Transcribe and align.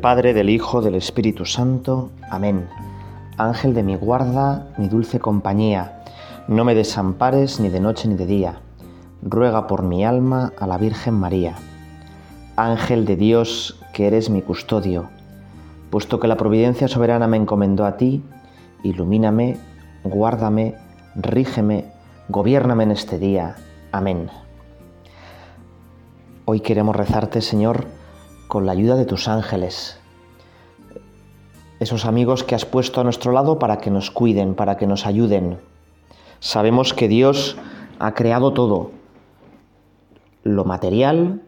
Padre, 0.00 0.32
del 0.32 0.48
Hijo, 0.48 0.80
del 0.80 0.94
Espíritu 0.94 1.44
Santo. 1.44 2.10
Amén. 2.30 2.68
Ángel 3.36 3.74
de 3.74 3.82
mi 3.82 3.96
guarda, 3.96 4.68
mi 4.78 4.88
dulce 4.88 5.18
compañía, 5.18 6.04
no 6.46 6.64
me 6.64 6.76
desampares 6.76 7.58
ni 7.58 7.68
de 7.68 7.80
noche 7.80 8.06
ni 8.06 8.14
de 8.14 8.26
día. 8.26 8.60
Ruega 9.22 9.66
por 9.66 9.82
mi 9.82 10.04
alma 10.04 10.52
a 10.58 10.68
la 10.68 10.78
Virgen 10.78 11.14
María. 11.14 11.56
Ángel 12.56 13.06
de 13.06 13.16
Dios, 13.16 13.80
que 13.92 14.06
eres 14.06 14.30
mi 14.30 14.40
custodio, 14.40 15.08
puesto 15.90 16.20
que 16.20 16.28
la 16.28 16.36
providencia 16.36 16.86
soberana 16.86 17.26
me 17.26 17.36
encomendó 17.36 17.84
a 17.84 17.96
ti, 17.96 18.22
ilumíname, 18.84 19.56
guárdame, 20.04 20.76
rígeme, 21.16 21.86
gobiérname 22.28 22.84
en 22.84 22.90
este 22.92 23.18
día. 23.18 23.56
Amén. 23.90 24.30
Hoy 26.44 26.60
queremos 26.60 26.94
rezarte, 26.94 27.40
Señor, 27.40 27.97
con 28.48 28.64
la 28.64 28.72
ayuda 28.72 28.96
de 28.96 29.04
tus 29.04 29.28
ángeles, 29.28 30.00
esos 31.80 32.06
amigos 32.06 32.42
que 32.42 32.54
has 32.54 32.64
puesto 32.64 33.00
a 33.00 33.04
nuestro 33.04 33.30
lado 33.30 33.58
para 33.58 33.78
que 33.78 33.90
nos 33.90 34.10
cuiden, 34.10 34.54
para 34.54 34.76
que 34.76 34.86
nos 34.86 35.06
ayuden. 35.06 35.58
Sabemos 36.40 36.94
que 36.94 37.08
Dios 37.08 37.56
ha 37.98 38.14
creado 38.14 38.52
todo, 38.52 38.90
lo 40.42 40.64
material, 40.64 41.42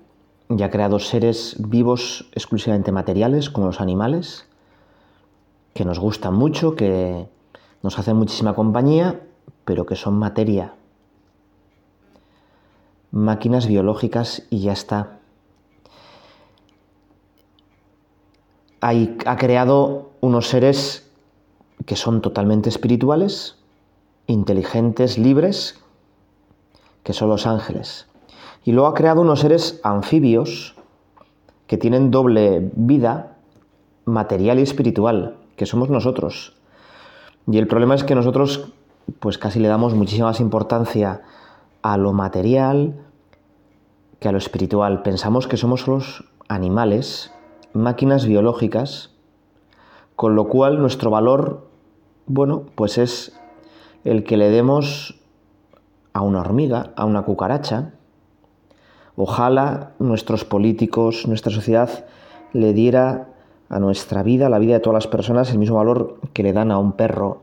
y 0.51 0.63
ha 0.63 0.71
creado 0.71 0.99
seres 0.99 1.57
vivos 1.59 2.29
exclusivamente 2.33 2.93
materiales, 2.93 3.51
como 3.51 3.67
los 3.67 3.81
animales, 3.81 4.47
que 5.75 5.85
nos 5.85 5.99
gustan 5.99 6.35
mucho, 6.35 6.75
que 6.75 7.29
nos 7.83 7.99
hacen 7.99 8.17
muchísima 8.17 8.55
compañía, 8.55 9.21
pero 9.65 9.87
que 9.87 9.97
son 9.97 10.15
materia. 10.15 10.75
Máquinas 13.13 13.67
biológicas 13.67 14.43
y 14.51 14.61
ya 14.61 14.73
está. 14.73 15.20
Ha 18.81 19.37
creado 19.37 20.11
unos 20.21 20.49
seres 20.49 21.11
que 21.87 21.97
son 21.97 22.21
totalmente 22.21 22.69
espirituales, 22.69 23.57
inteligentes, 24.27 25.19
libres, 25.19 25.79
que 27.03 27.13
son 27.13 27.29
los 27.29 27.47
ángeles. 27.47 28.07
Y 28.65 28.73
luego 28.73 28.89
ha 28.89 28.95
creado 28.95 29.23
unos 29.23 29.41
seres 29.41 29.81
anfibios 29.83 30.75
que 31.67 31.79
tienen 31.79 32.11
doble 32.11 32.71
vida, 32.75 33.37
material 34.05 34.59
y 34.59 34.63
espiritual, 34.63 35.37
que 35.57 35.67
somos 35.67 35.89
nosotros. 35.89 36.57
Y 37.47 37.59
el 37.59 37.67
problema 37.67 37.95
es 37.95 38.05
que 38.05 38.15
nosotros 38.15 38.73
pues 39.19 39.39
casi 39.39 39.59
le 39.59 39.69
damos 39.69 39.95
muchísima 39.95 40.29
más 40.29 40.41
importancia 40.41 41.23
a 41.83 41.97
lo 41.97 42.13
material 42.13 42.95
que 44.21 44.29
a 44.29 44.33
lo 44.33 44.39
espiritual. 44.39 45.03
Pensamos 45.03 45.49
que 45.49 45.57
somos 45.57 45.89
los 45.89 46.25
animales 46.49 47.33
máquinas 47.73 48.27
biológicas, 48.27 49.11
con 50.17 50.35
lo 50.35 50.49
cual 50.49 50.81
nuestro 50.81 51.11
valor, 51.11 51.69
bueno, 52.27 52.65
pues 52.75 52.99
es 52.99 53.39
el 54.05 54.25
que 54.25 54.37
le 54.37 54.51
demos 54.51 55.21
a 56.13 56.23
una 56.23 56.41
hormiga, 56.41 56.93
a 56.97 57.05
una 57.05 57.23
cucaracha. 57.23 57.93
Ojalá 59.17 59.93
nuestros 59.99 60.45
políticos, 60.45 61.27
nuestra 61.27 61.53
sociedad 61.53 62.07
le 62.53 62.73
diera 62.73 63.29
a 63.69 63.79
nuestra 63.79 64.23
vida, 64.23 64.47
a 64.47 64.51
la 64.51 64.59
vida 64.59 64.75
de 64.75 64.81
todas 64.81 65.05
las 65.05 65.07
personas, 65.07 65.51
el 65.51 65.59
mismo 65.59 65.77
valor 65.77 66.19
que 66.33 66.43
le 66.43 66.53
dan 66.53 66.71
a 66.71 66.79
un 66.79 66.93
perro 66.93 67.43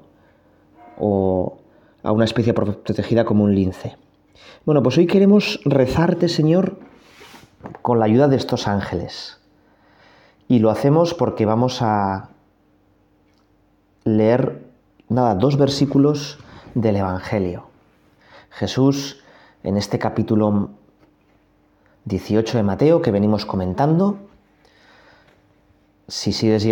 o 1.00 1.58
a 2.04 2.12
una 2.12 2.26
especie 2.26 2.54
protegida 2.54 3.26
como 3.26 3.44
un 3.44 3.56
lince. 3.56 3.96
Bueno, 4.66 4.84
pues 4.84 4.98
hoy 4.98 5.08
queremos 5.08 5.62
rezarte, 5.66 6.28
Señor, 6.28 6.78
con 7.82 8.00
la 8.00 8.06
ayuda 8.06 8.28
de 8.28 8.36
estos 8.36 8.68
ángeles. 8.68 9.40
Y 10.48 10.60
lo 10.60 10.70
hacemos 10.70 11.14
porque 11.14 11.46
vamos 11.46 11.82
a 11.82 12.30
leer, 14.06 14.66
nada, 15.10 15.36
dos 15.36 15.58
versículos 15.58 16.40
del 16.74 16.96
Evangelio. 16.96 17.68
Jesús, 18.52 19.22
en 19.64 19.76
este 19.76 20.00
capítulo 20.00 20.70
18 22.06 22.58
de 22.58 22.64
Mateo 22.64 23.02
que 23.02 23.12
venimos 23.12 23.46
comentando, 23.46 24.20
si 26.08 26.32
sigues 26.32 26.66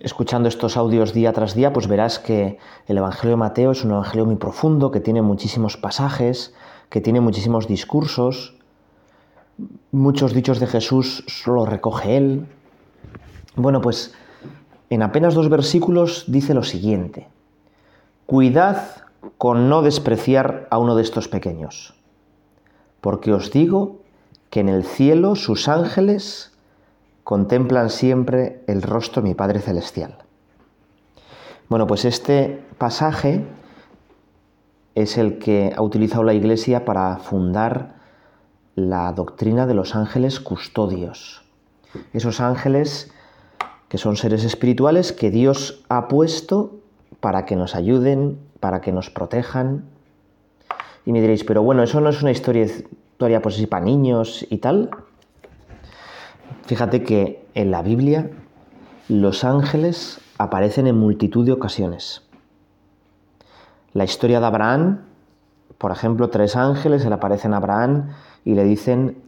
escuchando 0.00 0.46
estos 0.46 0.76
audios 0.76 1.14
día 1.14 1.32
tras 1.32 1.54
día, 1.54 1.72
pues 1.72 1.88
verás 1.88 2.18
que 2.18 2.58
el 2.86 2.98
Evangelio 2.98 3.30
de 3.30 3.36
Mateo 3.36 3.70
es 3.70 3.82
un 3.82 3.92
Evangelio 3.92 4.26
muy 4.26 4.36
profundo, 4.36 4.90
que 4.90 5.00
tiene 5.00 5.22
muchísimos 5.22 5.78
pasajes, 5.78 6.52
que 6.90 7.00
tiene 7.00 7.22
muchísimos 7.22 7.66
discursos, 7.66 8.58
muchos 9.90 10.34
dichos 10.34 10.60
de 10.60 10.66
Jesús 10.66 11.24
solo 11.26 11.64
recoge 11.64 12.18
él, 12.18 12.46
bueno, 13.56 13.80
pues 13.80 14.14
en 14.90 15.02
apenas 15.02 15.34
dos 15.34 15.48
versículos 15.48 16.24
dice 16.26 16.54
lo 16.54 16.62
siguiente. 16.62 17.28
Cuidad 18.26 19.04
con 19.38 19.68
no 19.68 19.82
despreciar 19.82 20.66
a 20.70 20.78
uno 20.78 20.94
de 20.96 21.02
estos 21.02 21.28
pequeños, 21.28 21.94
porque 23.00 23.32
os 23.32 23.50
digo 23.50 24.00
que 24.50 24.60
en 24.60 24.68
el 24.68 24.84
cielo 24.84 25.34
sus 25.36 25.68
ángeles 25.68 26.52
contemplan 27.22 27.90
siempre 27.90 28.62
el 28.66 28.82
rostro 28.82 29.22
de 29.22 29.28
mi 29.28 29.34
Padre 29.34 29.60
Celestial. 29.60 30.18
Bueno, 31.68 31.86
pues 31.86 32.04
este 32.04 32.62
pasaje 32.76 33.46
es 34.94 35.16
el 35.16 35.38
que 35.38 35.72
ha 35.74 35.82
utilizado 35.82 36.22
la 36.22 36.34
Iglesia 36.34 36.84
para 36.84 37.16
fundar 37.16 37.94
la 38.74 39.12
doctrina 39.12 39.66
de 39.66 39.74
los 39.74 39.94
ángeles 39.94 40.40
custodios. 40.40 41.42
Esos 42.12 42.40
ángeles 42.40 43.13
que 43.88 43.98
son 43.98 44.16
seres 44.16 44.44
espirituales 44.44 45.12
que 45.12 45.30
Dios 45.30 45.84
ha 45.88 46.08
puesto 46.08 46.80
para 47.20 47.44
que 47.46 47.56
nos 47.56 47.74
ayuden, 47.74 48.38
para 48.60 48.80
que 48.80 48.92
nos 48.92 49.10
protejan. 49.10 49.84
Y 51.06 51.12
me 51.12 51.20
diréis, 51.20 51.44
pero 51.44 51.62
bueno, 51.62 51.82
eso 51.82 52.00
no 52.00 52.08
es 52.08 52.22
una 52.22 52.30
historia, 52.30 52.64
historia 52.64 53.42
pues 53.42 53.56
así 53.56 53.66
para 53.66 53.84
niños 53.84 54.46
y 54.50 54.58
tal. 54.58 54.90
Fíjate 56.66 57.02
que 57.02 57.46
en 57.54 57.70
la 57.70 57.82
Biblia 57.82 58.30
los 59.08 59.44
ángeles 59.44 60.20
aparecen 60.38 60.86
en 60.86 60.96
multitud 60.96 61.44
de 61.44 61.52
ocasiones. 61.52 62.22
La 63.92 64.04
historia 64.04 64.40
de 64.40 64.46
Abraham, 64.46 65.02
por 65.78 65.92
ejemplo, 65.92 66.30
tres 66.30 66.56
ángeles 66.56 67.02
se 67.02 67.08
le 67.08 67.14
aparecen 67.14 67.54
a 67.54 67.58
Abraham 67.58 68.10
y 68.44 68.54
le 68.54 68.64
dicen 68.64 69.22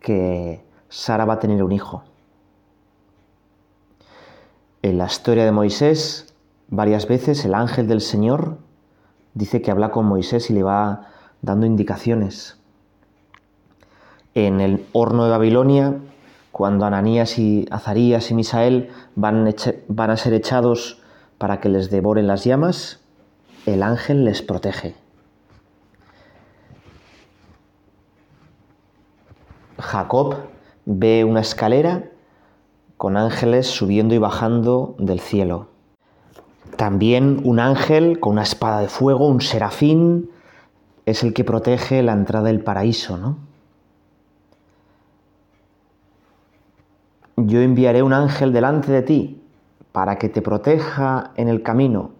que 0.00 0.62
Sara 0.88 1.24
va 1.24 1.34
a 1.34 1.38
tener 1.38 1.62
un 1.62 1.72
hijo. 1.72 2.04
En 4.86 4.98
la 4.98 5.06
historia 5.06 5.44
de 5.44 5.50
Moisés, 5.50 6.32
varias 6.68 7.08
veces 7.08 7.44
el 7.44 7.54
ángel 7.54 7.88
del 7.88 8.00
Señor 8.00 8.58
dice 9.34 9.60
que 9.60 9.72
habla 9.72 9.90
con 9.90 10.06
Moisés 10.06 10.48
y 10.48 10.52
le 10.52 10.62
va 10.62 11.08
dando 11.42 11.66
indicaciones. 11.66 12.56
En 14.34 14.60
el 14.60 14.86
horno 14.92 15.24
de 15.24 15.30
Babilonia, 15.30 15.96
cuando 16.52 16.86
Ananías 16.86 17.36
y 17.36 17.66
Azarías 17.68 18.30
y 18.30 18.34
Misael 18.34 18.90
van, 19.16 19.52
van 19.88 20.10
a 20.10 20.16
ser 20.16 20.34
echados 20.34 21.02
para 21.36 21.60
que 21.60 21.68
les 21.68 21.90
devoren 21.90 22.28
las 22.28 22.44
llamas, 22.44 23.00
el 23.66 23.82
ángel 23.82 24.24
les 24.24 24.40
protege. 24.40 24.94
Jacob 29.80 30.36
ve 30.84 31.24
una 31.24 31.40
escalera 31.40 32.04
con 32.96 33.16
ángeles 33.16 33.66
subiendo 33.66 34.14
y 34.14 34.18
bajando 34.18 34.94
del 34.98 35.20
cielo. 35.20 35.68
También 36.76 37.40
un 37.44 37.58
ángel 37.60 38.20
con 38.20 38.32
una 38.32 38.42
espada 38.42 38.80
de 38.80 38.88
fuego, 38.88 39.26
un 39.26 39.40
serafín, 39.40 40.30
es 41.06 41.22
el 41.22 41.32
que 41.32 41.44
protege 41.44 42.02
la 42.02 42.12
entrada 42.12 42.46
del 42.46 42.60
paraíso, 42.60 43.16
¿no? 43.16 43.36
Yo 47.36 47.60
enviaré 47.60 48.02
un 48.02 48.12
ángel 48.12 48.52
delante 48.52 48.90
de 48.90 49.02
ti 49.02 49.42
para 49.92 50.18
que 50.18 50.28
te 50.28 50.42
proteja 50.42 51.32
en 51.36 51.48
el 51.48 51.62
camino 51.62 52.10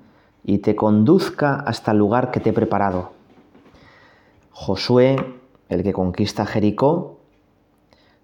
y 0.44 0.58
te 0.58 0.76
conduzca 0.76 1.54
hasta 1.54 1.92
el 1.92 1.98
lugar 1.98 2.30
que 2.30 2.38
te 2.38 2.50
he 2.50 2.52
preparado. 2.52 3.10
Josué, 4.52 5.16
el 5.68 5.82
que 5.82 5.92
conquista 5.92 6.46
Jericó, 6.46 7.15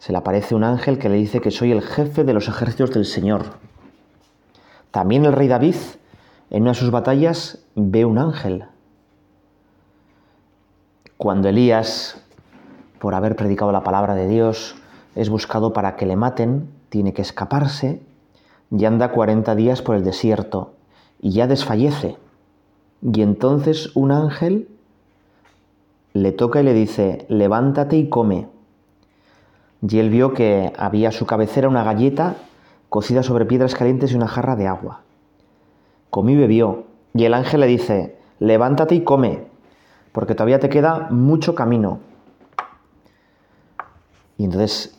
se 0.02 0.10
le 0.10 0.18
aparece 0.18 0.56
un 0.56 0.64
ángel 0.64 0.98
que 0.98 1.08
le 1.08 1.14
dice 1.14 1.40
que 1.40 1.52
soy 1.52 1.70
el 1.70 1.80
jefe 1.80 2.24
de 2.24 2.32
los 2.32 2.48
ejércitos 2.48 2.90
del 2.90 3.04
Señor. 3.04 3.44
También 4.90 5.24
el 5.24 5.32
rey 5.32 5.46
David, 5.46 5.76
en 6.50 6.62
una 6.62 6.72
de 6.72 6.76
sus 6.76 6.90
batallas, 6.90 7.64
ve 7.76 8.04
un 8.04 8.18
ángel. 8.18 8.64
Cuando 11.16 11.48
Elías, 11.48 12.20
por 12.98 13.14
haber 13.14 13.36
predicado 13.36 13.70
la 13.70 13.84
palabra 13.84 14.16
de 14.16 14.26
Dios, 14.26 14.74
es 15.14 15.28
buscado 15.28 15.72
para 15.72 15.94
que 15.94 16.06
le 16.06 16.16
maten, 16.16 16.68
tiene 16.88 17.12
que 17.12 17.22
escaparse 17.22 18.02
y 18.72 18.84
anda 18.84 19.12
40 19.12 19.54
días 19.54 19.82
por 19.82 19.94
el 19.94 20.02
desierto 20.02 20.72
y 21.20 21.30
ya 21.30 21.46
desfallece. 21.46 22.16
Y 23.02 23.22
entonces 23.22 23.94
un 23.94 24.10
ángel 24.10 24.66
le 26.12 26.32
toca 26.32 26.60
y 26.60 26.64
le 26.64 26.74
dice, 26.74 27.24
levántate 27.28 27.96
y 27.98 28.08
come 28.08 28.48
y 29.82 29.98
él 29.98 30.10
vio 30.10 30.32
que 30.32 30.72
había 30.78 31.08
a 31.08 31.12
su 31.12 31.26
cabecera 31.26 31.68
una 31.68 31.82
galleta 31.82 32.36
cocida 32.88 33.22
sobre 33.22 33.46
piedras 33.46 33.74
calientes 33.74 34.12
y 34.12 34.16
una 34.16 34.28
jarra 34.28 34.54
de 34.54 34.68
agua. 34.68 35.00
Comió 36.10 36.36
y 36.36 36.38
bebió, 36.38 36.84
y 37.14 37.24
el 37.24 37.34
ángel 37.34 37.60
le 37.60 37.66
dice, 37.66 38.18
levántate 38.38 38.94
y 38.94 39.02
come, 39.02 39.44
porque 40.12 40.34
todavía 40.34 40.60
te 40.60 40.68
queda 40.68 41.08
mucho 41.10 41.54
camino. 41.54 42.00
Y 44.38 44.44
entonces 44.44 44.98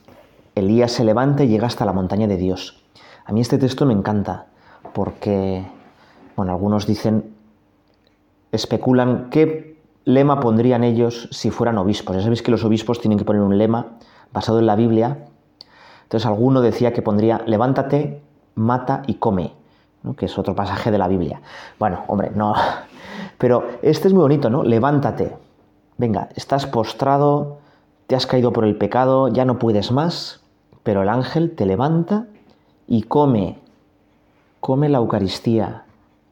Elías 0.56 0.92
se 0.92 1.04
levanta 1.04 1.44
y 1.44 1.48
llega 1.48 1.68
hasta 1.68 1.86
la 1.86 1.94
montaña 1.94 2.28
de 2.28 2.38
Dios. 2.38 2.84
A 3.26 3.32
mí 3.32 3.42
este 3.42 3.58
texto 3.58 3.86
me 3.86 3.94
encanta, 3.94 4.48
porque, 4.94 5.66
bueno, 6.36 6.52
algunos 6.52 6.86
dicen, 6.86 7.36
especulan 8.52 9.30
qué 9.30 9.82
lema 10.04 10.42
pondrían 10.42 10.84
ellos 10.84 11.30
si 11.32 11.52
fueran 11.52 11.78
obispos. 11.78 12.18
Ya 12.18 12.22
sabéis 12.22 12.42
que 12.42 12.52
los 12.52 12.66
obispos 12.66 13.00
tienen 13.00 13.18
que 13.18 13.26
poner 13.26 13.42
un 13.42 13.58
lema 13.58 13.98
basado 14.34 14.60
en 14.60 14.66
la 14.66 14.76
Biblia 14.76 15.18
entonces 16.14 16.28
alguno 16.28 16.62
decía 16.62 16.94
que 16.94 17.02
pondría 17.02 17.42
levántate, 17.48 18.22
mata 18.54 19.02
y 19.08 19.16
come, 19.16 19.52
que 20.16 20.28
es 20.28 20.38
otro 20.38 20.54
pasaje 20.54 20.92
de 20.92 21.00
la 21.00 21.08
Biblia. 21.08 21.42
Bueno, 21.80 22.04
hombre, 22.06 22.32
no. 22.36 22.54
Pero 23.40 23.68
este 23.82 24.10
es 24.10 24.14
muy 24.14 24.22
bonito, 24.22 24.52
¿no? 24.52 24.64
Levántate. 24.64 25.36
Venga, 25.98 26.30
estás 26.36 26.68
postrado, 26.68 27.58
te 28.06 28.16
has 28.16 28.28
caído 28.28 28.54
por 28.54 28.64
el 28.64 28.76
pecado, 28.78 29.28
ya 29.28 29.44
no 29.44 29.58
puedes 29.58 29.92
más, 29.92 30.42
pero 30.84 31.02
el 31.02 31.10
ángel 31.10 31.56
te 31.56 31.66
levanta 31.66 32.28
y 32.88 33.04
come. 33.04 33.58
Come 34.60 34.90
la 34.90 35.00
Eucaristía. 35.00 35.86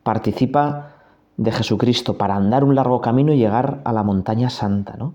Participa 0.03 0.91
de 1.37 1.51
Jesucristo 1.51 2.19
para 2.19 2.35
andar 2.35 2.63
un 2.63 2.75
largo 2.75 3.01
camino 3.01 3.33
y 3.33 3.37
llegar 3.37 3.81
a 3.83 3.93
la 3.93 4.03
montaña 4.03 4.51
santa, 4.51 4.95
¿no? 4.95 5.13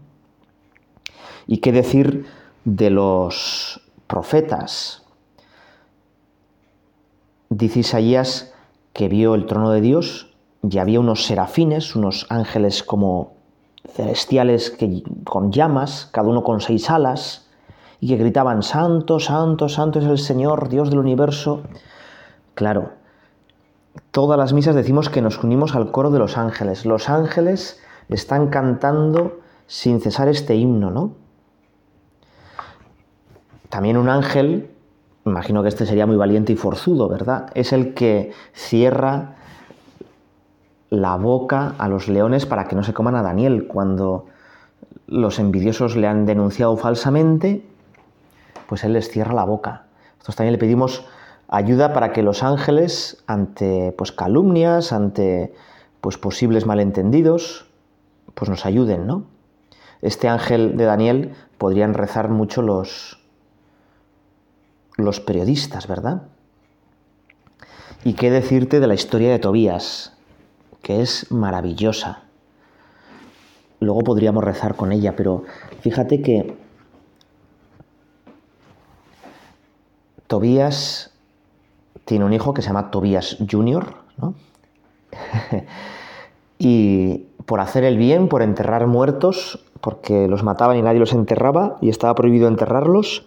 ¿Y 1.46 1.58
qué 1.58 1.70
decir 1.70 2.26
de 2.66 2.90
los 2.90 3.80
profetas. 4.08 5.04
Dice 7.48 7.78
Isaías 7.80 8.52
que 8.92 9.08
vio 9.08 9.36
el 9.36 9.46
trono 9.46 9.70
de 9.70 9.80
Dios 9.80 10.34
y 10.68 10.78
había 10.78 10.98
unos 10.98 11.26
serafines, 11.26 11.94
unos 11.94 12.26
ángeles 12.28 12.82
como 12.82 13.34
celestiales 13.88 14.72
que, 14.72 15.04
con 15.22 15.52
llamas, 15.52 16.08
cada 16.10 16.28
uno 16.28 16.42
con 16.42 16.60
seis 16.60 16.90
alas, 16.90 17.48
y 18.00 18.08
que 18.08 18.16
gritaban, 18.16 18.64
Santo, 18.64 19.20
Santo, 19.20 19.68
Santo 19.68 20.00
es 20.00 20.06
el 20.06 20.18
Señor, 20.18 20.68
Dios 20.68 20.90
del 20.90 20.98
universo. 20.98 21.62
Claro, 22.54 22.90
todas 24.10 24.38
las 24.38 24.52
misas 24.52 24.74
decimos 24.74 25.08
que 25.08 25.22
nos 25.22 25.42
unimos 25.42 25.76
al 25.76 25.92
coro 25.92 26.10
de 26.10 26.18
los 26.18 26.36
ángeles. 26.36 26.84
Los 26.84 27.08
ángeles 27.08 27.80
están 28.08 28.48
cantando 28.48 29.38
sin 29.68 30.00
cesar 30.00 30.28
este 30.28 30.56
himno, 30.56 30.90
¿no? 30.90 31.25
También 33.68 33.96
un 33.96 34.08
ángel, 34.08 34.70
imagino 35.24 35.62
que 35.62 35.68
este 35.68 35.86
sería 35.86 36.06
muy 36.06 36.16
valiente 36.16 36.52
y 36.52 36.56
forzudo, 36.56 37.08
¿verdad? 37.08 37.50
Es 37.54 37.72
el 37.72 37.94
que 37.94 38.32
cierra 38.52 39.36
la 40.90 41.16
boca 41.16 41.74
a 41.78 41.88
los 41.88 42.08
leones 42.08 42.46
para 42.46 42.68
que 42.68 42.76
no 42.76 42.84
se 42.84 42.94
coman 42.94 43.16
a 43.16 43.22
Daniel. 43.22 43.66
Cuando 43.66 44.26
los 45.06 45.38
envidiosos 45.38 45.96
le 45.96 46.06
han 46.06 46.26
denunciado 46.26 46.76
falsamente, 46.76 47.64
pues 48.68 48.84
él 48.84 48.92
les 48.92 49.08
cierra 49.08 49.34
la 49.34 49.44
boca. 49.44 49.86
Nosotros 50.16 50.36
también 50.36 50.52
le 50.52 50.58
pedimos 50.58 51.04
ayuda 51.48 51.92
para 51.92 52.12
que 52.12 52.22
los 52.22 52.42
ángeles, 52.42 53.22
ante 53.26 53.92
pues, 53.96 54.12
calumnias, 54.12 54.92
ante 54.92 55.54
pues, 56.00 56.18
posibles 56.18 56.66
malentendidos, 56.66 57.66
pues 58.34 58.48
nos 58.48 58.66
ayuden, 58.66 59.06
¿no? 59.06 59.24
Este 60.02 60.28
ángel 60.28 60.76
de 60.76 60.84
Daniel 60.84 61.34
podrían 61.58 61.94
rezar 61.94 62.28
mucho 62.28 62.62
los, 62.62 63.18
los 64.96 65.20
periodistas, 65.20 65.86
¿verdad? 65.86 66.22
Y 68.04 68.14
qué 68.14 68.30
decirte 68.30 68.80
de 68.80 68.86
la 68.86 68.94
historia 68.94 69.30
de 69.30 69.38
Tobías, 69.38 70.16
que 70.82 71.02
es 71.02 71.30
maravillosa. 71.30 72.22
Luego 73.80 74.00
podríamos 74.00 74.44
rezar 74.44 74.74
con 74.74 74.92
ella, 74.92 75.16
pero 75.16 75.44
fíjate 75.80 76.22
que 76.22 76.56
Tobías 80.26 81.12
tiene 82.04 82.24
un 82.24 82.32
hijo 82.32 82.54
que 82.54 82.62
se 82.62 82.68
llama 82.68 82.90
Tobías 82.90 83.36
Jr., 83.50 83.94
¿no? 84.16 84.34
y 86.58 87.26
por 87.44 87.60
hacer 87.60 87.84
el 87.84 87.98
bien, 87.98 88.28
por 88.28 88.42
enterrar 88.42 88.86
muertos, 88.86 89.64
porque 89.80 90.26
los 90.28 90.42
mataban 90.42 90.76
y 90.76 90.82
nadie 90.82 90.98
los 90.98 91.12
enterraba 91.12 91.76
y 91.80 91.90
estaba 91.90 92.14
prohibido 92.14 92.48
enterrarlos, 92.48 93.26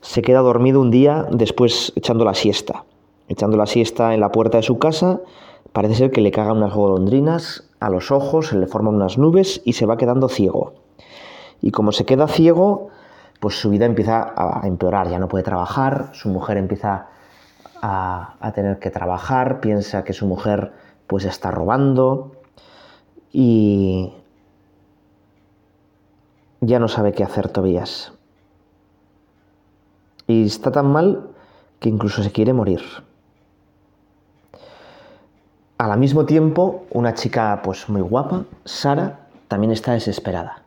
se 0.00 0.22
queda 0.22 0.40
dormido 0.40 0.80
un 0.80 0.90
día 0.90 1.26
después 1.30 1.92
echando 1.96 2.24
la 2.24 2.34
siesta. 2.34 2.84
Echando 3.28 3.56
la 3.56 3.66
siesta 3.66 4.14
en 4.14 4.20
la 4.20 4.32
puerta 4.32 4.56
de 4.56 4.62
su 4.62 4.78
casa, 4.78 5.20
parece 5.72 5.94
ser 5.94 6.10
que 6.10 6.20
le 6.20 6.32
cagan 6.32 6.56
unas 6.56 6.74
golondrinas 6.74 7.68
a 7.78 7.90
los 7.90 8.10
ojos, 8.10 8.48
se 8.48 8.58
le 8.58 8.66
forman 8.66 8.94
unas 8.94 9.18
nubes 9.18 9.62
y 9.64 9.74
se 9.74 9.86
va 9.86 9.96
quedando 9.96 10.28
ciego. 10.28 10.74
Y 11.60 11.70
como 11.70 11.92
se 11.92 12.04
queda 12.04 12.26
ciego, 12.28 12.88
pues 13.38 13.60
su 13.60 13.70
vida 13.70 13.86
empieza 13.86 14.32
a 14.36 14.66
empeorar, 14.66 15.08
ya 15.08 15.18
no 15.18 15.28
puede 15.28 15.44
trabajar, 15.44 16.10
su 16.12 16.28
mujer 16.28 16.56
empieza 16.56 17.08
a, 17.80 18.34
a 18.40 18.52
tener 18.52 18.78
que 18.78 18.90
trabajar, 18.90 19.60
piensa 19.60 20.02
que 20.04 20.12
su 20.12 20.26
mujer 20.26 20.72
pues 21.06 21.24
está 21.24 21.50
robando 21.50 22.32
y 23.32 24.12
ya 26.60 26.78
no 26.78 26.88
sabe 26.88 27.12
qué 27.12 27.22
hacer 27.22 27.48
Tobías 27.48 28.12
y 30.30 30.44
está 30.44 30.70
tan 30.70 30.86
mal 30.86 31.28
que 31.80 31.88
incluso 31.88 32.22
se 32.22 32.30
quiere 32.30 32.52
morir. 32.52 32.80
Al 35.78 35.98
mismo 35.98 36.26
tiempo, 36.26 36.84
una 36.90 37.14
chica 37.14 37.60
pues 37.64 37.88
muy 37.88 38.02
guapa, 38.02 38.44
Sara, 38.64 39.26
también 39.48 39.72
está 39.72 39.92
desesperada. 39.92 40.62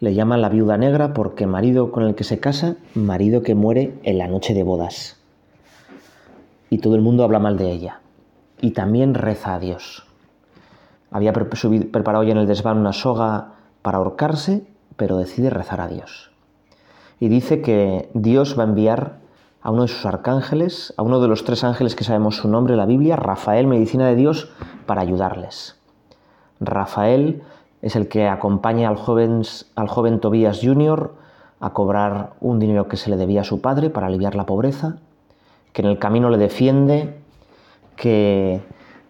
Le 0.00 0.14
llaman 0.14 0.40
la 0.40 0.48
viuda 0.48 0.76
negra 0.76 1.12
porque 1.12 1.46
marido 1.46 1.92
con 1.92 2.04
el 2.04 2.14
que 2.14 2.24
se 2.24 2.40
casa, 2.40 2.76
marido 2.94 3.42
que 3.42 3.54
muere 3.54 3.98
en 4.02 4.18
la 4.18 4.28
noche 4.28 4.54
de 4.54 4.62
bodas. 4.62 5.20
Y 6.70 6.78
todo 6.78 6.94
el 6.94 7.02
mundo 7.02 7.24
habla 7.24 7.38
mal 7.38 7.58
de 7.58 7.70
ella. 7.70 8.00
Y 8.60 8.70
también 8.70 9.14
reza 9.14 9.54
a 9.54 9.58
Dios. 9.58 10.06
Había 11.10 11.32
preparado 11.32 12.24
ya 12.24 12.32
en 12.32 12.38
el 12.38 12.46
desván 12.46 12.78
una 12.78 12.92
soga 12.92 13.54
para 13.82 13.98
ahorcarse, 13.98 14.66
pero 14.96 15.16
decide 15.16 15.50
rezar 15.50 15.80
a 15.80 15.88
Dios 15.88 16.30
y 17.20 17.28
dice 17.28 17.60
que 17.60 18.10
Dios 18.14 18.58
va 18.58 18.62
a 18.62 18.66
enviar 18.66 19.18
a 19.60 19.70
uno 19.70 19.82
de 19.82 19.88
sus 19.88 20.06
arcángeles, 20.06 20.94
a 20.96 21.02
uno 21.02 21.20
de 21.20 21.28
los 21.28 21.44
tres 21.44 21.64
ángeles 21.64 21.96
que 21.96 22.04
sabemos 22.04 22.36
su 22.36 22.48
nombre 22.48 22.74
en 22.74 22.78
la 22.78 22.86
Biblia, 22.86 23.16
Rafael, 23.16 23.66
medicina 23.66 24.06
de 24.06 24.14
Dios, 24.14 24.50
para 24.86 25.00
ayudarles. 25.00 25.76
Rafael 26.60 27.42
es 27.82 27.96
el 27.96 28.08
que 28.08 28.28
acompaña 28.28 28.88
al 28.88 28.96
joven, 28.96 29.42
al 29.74 29.88
joven 29.88 30.20
Tobías 30.20 30.60
Jr. 30.62 31.12
a 31.60 31.70
cobrar 31.70 32.34
un 32.40 32.58
dinero 32.58 32.88
que 32.88 32.96
se 32.96 33.10
le 33.10 33.16
debía 33.16 33.40
a 33.40 33.44
su 33.44 33.60
padre 33.60 33.90
para 33.90 34.06
aliviar 34.06 34.34
la 34.36 34.46
pobreza, 34.46 34.98
que 35.72 35.82
en 35.82 35.88
el 35.88 35.98
camino 35.98 36.30
le 36.30 36.38
defiende, 36.38 37.18
que 37.96 38.60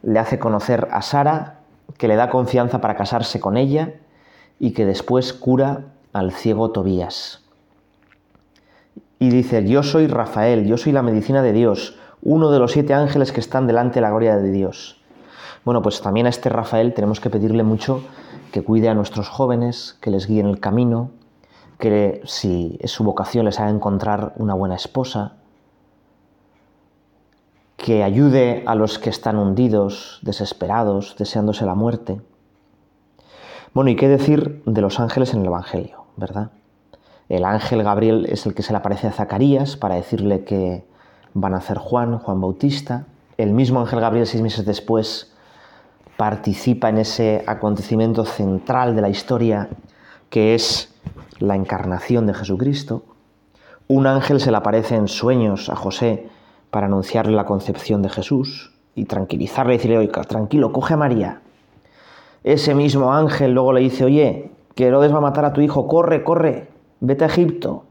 le 0.03 0.19
hace 0.19 0.39
conocer 0.39 0.89
a 0.93 1.03
Sara, 1.03 1.61
que 1.99 2.09
le 2.09 2.17
da 2.17 2.31
confianza 2.31 2.81
para 2.81 2.97
casarse 2.97 3.39
con 3.39 3.57
ella 3.57 3.95
y 4.59 4.73
que 4.73 4.87
después 4.87 5.33
cura 5.33 5.85
al 6.13 6.33
ciego 6.33 6.71
Tobías 6.71 7.48
y 9.19 9.31
dice, 9.31 9.67
yo 9.67 9.83
soy 9.83 10.07
Rafael, 10.07 10.67
yo 10.67 10.77
soy 10.77 10.93
la 10.93 11.03
medicina 11.03 11.43
de 11.43 11.53
Dios, 11.53 11.97
uno 12.23 12.51
de 12.51 12.59
los 12.59 12.73
siete 12.73 12.95
ángeles 12.95 13.33
que 13.33 13.41
están 13.41 13.67
delante 13.67 13.97
de 13.97 14.01
la 14.03 14.11
gloria 14.11 14.37
de 14.37 14.51
Dios. 14.51 15.01
Bueno, 15.65 15.83
pues 15.83 16.01
también 16.01 16.27
a 16.27 16.31
este 16.31 16.49
Rafael 16.49 16.95
tenemos 16.95 17.21
que 17.21 17.31
pedirle 17.31 17.63
mucho 17.63 18.03
que 18.53 18.63
cuide 18.63 18.89
a 18.89 18.95
nuestros 18.95 19.29
jóvenes, 19.29 19.99
que 20.01 20.11
les 20.11 20.27
guíe 20.27 20.41
en 20.41 20.47
el 20.47 20.61
camino, 20.61 21.11
que 21.79 22.23
si 22.25 22.79
es 22.81 22.91
su 22.91 23.05
vocación 23.05 23.45
les 23.45 23.61
haga 23.61 23.71
encontrar 23.71 24.33
una 24.37 24.55
buena 24.55 24.77
esposa, 24.77 25.35
que 27.77 28.03
ayude 28.03 28.65
a 28.67 28.75
los 28.75 28.99
que 28.99 29.11
están 29.11 29.39
hundidos, 29.39 30.19
desesperados, 30.23 31.17
deseándose 31.17 31.65
la 31.65 31.75
muerte. 31.75 32.21
Bueno, 33.73 33.91
¿y 33.91 33.97
qué 33.97 34.09
decir 34.09 34.63
de 34.67 34.81
los 34.81 34.99
ángeles 34.99 35.33
en 35.35 35.41
el 35.41 35.47
Evangelio, 35.47 36.05
verdad? 36.17 36.51
El 37.29 37.45
ángel 37.45 37.83
Gabriel 37.83 38.27
es 38.31 38.47
el 38.47 38.55
que 38.55 38.63
se 38.63 38.73
le 38.73 38.79
aparece 38.79 39.07
a 39.07 39.13
Zacarías 39.13 39.77
para 39.77 39.97
decirle 39.97 40.45
que 40.45 40.83
van 41.35 41.55
a 41.55 41.59
hacer 41.59 41.77
Juan, 41.77 42.19
Juan 42.19 42.41
Bautista. 42.41 43.05
El 43.37 43.53
mismo 43.53 43.81
ángel 43.81 44.01
Gabriel, 44.01 44.27
seis 44.27 44.43
meses 44.43 44.65
después, 44.65 45.33
participa 46.17 46.89
en 46.89 46.99
ese 46.99 47.45
acontecimiento 47.47 48.25
central 48.25 48.97
de 48.97 49.03
la 49.03 49.11
historia 49.11 49.69
que 50.31 50.55
es 50.55 50.95
la 51.39 51.55
encarnación 51.55 52.27
de 52.27 52.35
Jesucristo. 52.35 53.03
Un 53.89 54.07
ángel 54.07 54.41
se 54.41 54.51
le 54.51 54.57
aparece 54.57 54.97
en 54.97 55.09
sueños 55.09 55.69
a 55.69 55.77
José 55.77 56.29
para 56.71 56.87
anunciarle 56.87 57.37
la 57.37 57.47
concepción 57.47 58.03
de 58.03 58.09
Jesús 58.09 58.73
y 58.95 59.05
tranquilizarle 59.05 59.75
y 59.75 59.77
decirle, 59.77 59.99
oye, 59.99 60.09
tranquilo, 60.09 60.73
coge 60.73 60.95
a 60.95 60.99
María. 60.99 61.41
Ese 62.43 62.75
mismo 62.75 63.13
ángel 63.13 63.53
luego 63.53 63.73
le 63.75 63.81
dice, 63.81 64.05
oye, 64.05 64.51
que 64.75 64.87
Herodes 64.87 65.13
va 65.13 65.19
a 65.19 65.23
matar 65.23 65.45
a 65.45 65.53
tu 65.53 65.61
hijo, 65.61 65.87
corre, 65.87 66.25
corre, 66.25 66.78
vete 67.01 67.25
a 67.25 67.29
Egipto. 67.29 67.85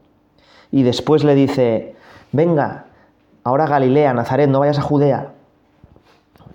Y 0.70 0.82
después 0.82 1.24
le 1.24 1.34
dice, 1.34 1.96
venga, 2.32 2.86
ahora 3.44 3.66
Galilea, 3.66 4.12
Nazaret, 4.14 4.48
no 4.48 4.60
vayas 4.60 4.78
a 4.78 4.82
Judea. 4.82 5.32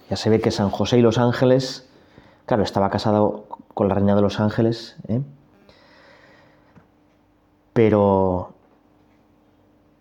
Ya 0.10 0.16
se 0.16 0.30
ve 0.30 0.40
que 0.40 0.52
San 0.52 0.70
José 0.70 1.00
y 1.00 1.02
los 1.02 1.18
ángeles, 1.18 1.90
claro, 2.46 2.64
estaba 2.64 2.90
casado 2.90 3.46
con 3.74 3.88
la 3.88 3.96
reina 3.96 4.16
de 4.16 4.22
los 4.22 4.40
ángeles, 4.40 4.96
¿eh? 5.08 5.22
pero 7.74 8.54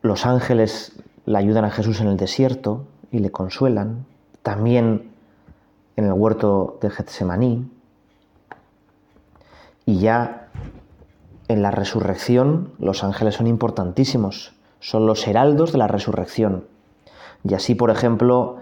los 0.02 0.26
ángeles 0.26 0.92
le 1.24 1.38
ayudan 1.38 1.64
a 1.64 1.70
Jesús 1.70 2.00
en 2.00 2.08
el 2.08 2.16
desierto 2.16 2.84
y 3.10 3.20
le 3.20 3.30
consuelan, 3.30 4.04
también 4.42 5.12
en 5.96 6.04
el 6.04 6.12
huerto 6.12 6.78
de 6.82 6.90
Getsemaní, 6.90 7.70
y 9.86 9.98
ya 9.98 10.41
en 11.52 11.62
la 11.62 11.70
resurrección 11.70 12.72
los 12.78 13.04
ángeles 13.04 13.36
son 13.36 13.46
importantísimos, 13.46 14.52
son 14.80 15.06
los 15.06 15.26
heraldos 15.26 15.72
de 15.72 15.78
la 15.78 15.88
resurrección. 15.88 16.64
Y 17.44 17.54
así, 17.54 17.74
por 17.74 17.90
ejemplo, 17.90 18.58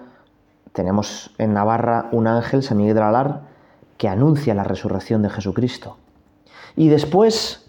tenemos 0.73 1.31
en 1.39 1.55
Navarra 1.55 2.09
un 2.13 2.27
ángel, 2.27 2.63
San 2.63 2.79
Miguel 2.79 2.95
de 2.95 3.03
Alar, 3.03 3.43
que 3.97 4.09
anuncia 4.09 4.55
la 4.55 4.65
resurrección 4.65 5.23
de 5.23 5.31
Jesucristo. 5.31 5.97
Y 6.77 6.89
después, 6.89 7.69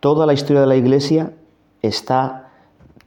toda 0.00 0.26
la 0.26 0.32
historia 0.32 0.60
de 0.60 0.66
la 0.66 0.76
Iglesia 0.76 1.32
está 1.82 2.50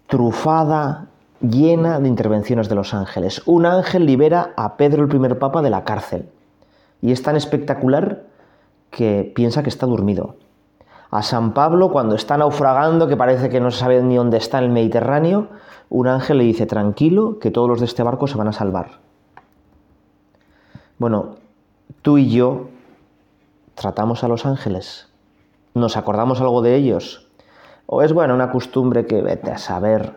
trufada, 0.08 1.08
llena 1.42 2.00
de 2.00 2.08
intervenciones 2.08 2.70
de 2.70 2.76
los 2.76 2.94
ángeles. 2.94 3.42
Un 3.46 3.66
ángel 3.66 4.06
libera 4.06 4.54
a 4.56 4.78
Pedro 4.78 5.04
el 5.04 5.10
primer 5.10 5.40
papa 5.40 5.62
de 5.62 5.70
la 5.70 5.84
cárcel. 5.84 6.30
Y 7.02 7.12
es 7.12 7.22
tan 7.22 7.36
espectacular 7.36 8.24
que 8.90 9.32
piensa 9.36 9.64
que 9.64 9.70
está 9.70 9.86
dormido. 9.86 10.38
A 11.14 11.22
San 11.22 11.54
Pablo, 11.54 11.92
cuando 11.92 12.16
está 12.16 12.38
naufragando, 12.38 13.08
que 13.08 13.16
parece 13.16 13.48
que 13.48 13.60
no 13.60 13.70
sabe 13.70 14.02
ni 14.02 14.16
dónde 14.16 14.38
está 14.38 14.58
en 14.58 14.64
el 14.64 14.72
Mediterráneo, 14.72 15.50
un 15.92 16.08
ángel 16.08 16.40
le 16.40 16.44
dice, 16.44 16.66
tranquilo, 16.66 17.38
que 17.38 17.52
todos 17.52 17.70
los 17.70 17.80
de 17.82 17.86
este 17.86 18.02
barco 18.02 18.26
se 18.26 18.36
van 18.36 18.48
a 18.48 18.52
salvar. 18.52 18.94
Bueno, 20.98 21.36
tú 22.02 22.18
y 22.18 22.32
yo 22.32 22.70
tratamos 23.76 24.24
a 24.24 24.28
los 24.28 24.48
ángeles, 24.48 25.08
nos 25.76 25.98
acordamos 25.98 26.42
algo 26.42 26.64
de 26.64 26.78
ellos, 26.78 27.30
o 27.86 28.02
es 28.02 28.12
bueno 28.12 28.34
una 28.34 28.50
costumbre 28.50 29.06
que 29.06 29.22
vete 29.22 29.52
a 29.52 29.60
saber, 29.60 30.16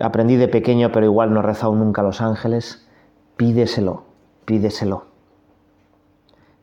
aprendí 0.00 0.36
de 0.36 0.48
pequeño 0.48 0.92
pero 0.92 1.04
igual 1.04 1.34
no 1.34 1.40
he 1.40 1.42
rezado 1.42 1.74
nunca 1.74 2.00
a 2.00 2.04
los 2.04 2.22
ángeles, 2.22 2.88
pídeselo, 3.36 4.04
pídeselo. 4.46 5.04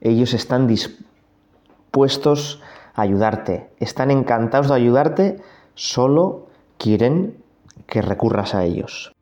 Ellos 0.01 0.33
están 0.33 0.65
dispuestos 0.65 2.63
ayudarte, 2.95 3.69
están 3.79 4.11
encantados 4.11 4.69
de 4.69 4.75
ayudarte, 4.75 5.41
solo 5.73 6.47
quieren 6.77 7.43
que 7.87 8.01
recurras 8.01 8.55
a 8.55 8.63
ellos. 8.63 9.13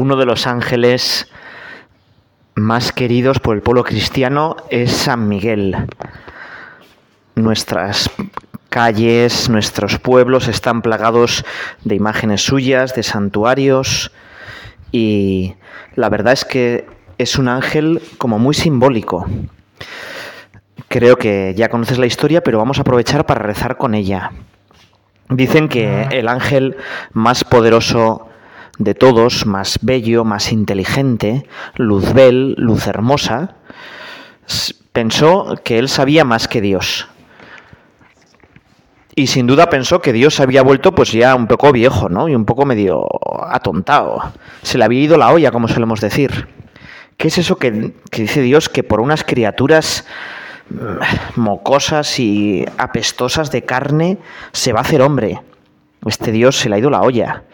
Uno 0.00 0.16
de 0.16 0.24
los 0.24 0.46
ángeles 0.46 1.28
más 2.54 2.90
queridos 2.90 3.38
por 3.38 3.54
el 3.54 3.60
pueblo 3.60 3.84
cristiano 3.84 4.56
es 4.70 4.92
San 4.92 5.28
Miguel. 5.28 5.76
Nuestras 7.34 8.10
calles, 8.70 9.50
nuestros 9.50 9.98
pueblos 9.98 10.48
están 10.48 10.80
plagados 10.80 11.44
de 11.84 11.96
imágenes 11.96 12.40
suyas, 12.40 12.94
de 12.94 13.02
santuarios 13.02 14.10
y 14.90 15.54
la 15.96 16.08
verdad 16.08 16.32
es 16.32 16.46
que 16.46 16.86
es 17.18 17.36
un 17.36 17.48
ángel 17.48 18.00
como 18.16 18.38
muy 18.38 18.54
simbólico. 18.54 19.26
Creo 20.88 21.18
que 21.18 21.52
ya 21.54 21.68
conoces 21.68 21.98
la 21.98 22.06
historia, 22.06 22.42
pero 22.42 22.56
vamos 22.56 22.78
a 22.78 22.80
aprovechar 22.80 23.26
para 23.26 23.42
rezar 23.42 23.76
con 23.76 23.94
ella. 23.94 24.32
Dicen 25.28 25.68
que 25.68 26.04
el 26.10 26.26
ángel 26.26 26.78
más 27.12 27.44
poderoso 27.44 28.29
de 28.80 28.94
todos, 28.94 29.44
más 29.44 29.78
bello, 29.82 30.24
más 30.24 30.52
inteligente, 30.52 31.46
Luzbel, 31.76 32.54
luz 32.56 32.86
hermosa, 32.86 33.56
pensó 34.92 35.54
que 35.62 35.78
él 35.78 35.88
sabía 35.90 36.24
más 36.24 36.48
que 36.48 36.62
Dios. 36.62 37.06
Y 39.14 39.26
sin 39.26 39.46
duda 39.46 39.68
pensó 39.68 40.00
que 40.00 40.14
Dios 40.14 40.40
había 40.40 40.62
vuelto 40.62 40.94
pues 40.94 41.12
ya 41.12 41.34
un 41.34 41.46
poco 41.46 41.72
viejo, 41.72 42.08
¿no? 42.08 42.26
Y 42.26 42.34
un 42.34 42.46
poco 42.46 42.64
medio 42.64 43.06
atontado. 43.50 44.32
Se 44.62 44.78
le 44.78 44.84
había 44.84 45.02
ido 45.02 45.18
la 45.18 45.30
olla, 45.30 45.50
como 45.50 45.68
solemos 45.68 46.00
decir. 46.00 46.48
¿Qué 47.18 47.28
es 47.28 47.36
eso 47.36 47.56
que, 47.56 47.92
que 48.10 48.22
dice 48.22 48.40
Dios 48.40 48.70
que 48.70 48.82
por 48.82 49.00
unas 49.00 49.24
criaturas 49.24 50.06
mm, 50.70 51.38
mocosas 51.38 52.18
y 52.18 52.64
apestosas 52.78 53.50
de 53.50 53.62
carne 53.62 54.16
se 54.52 54.72
va 54.72 54.78
a 54.78 54.82
hacer 54.82 55.02
hombre? 55.02 55.42
Este 56.06 56.32
Dios 56.32 56.56
se 56.56 56.68
le 56.68 56.76
ha 56.76 56.78
ido 56.78 56.90
la 56.90 57.02
olla. 57.02 57.44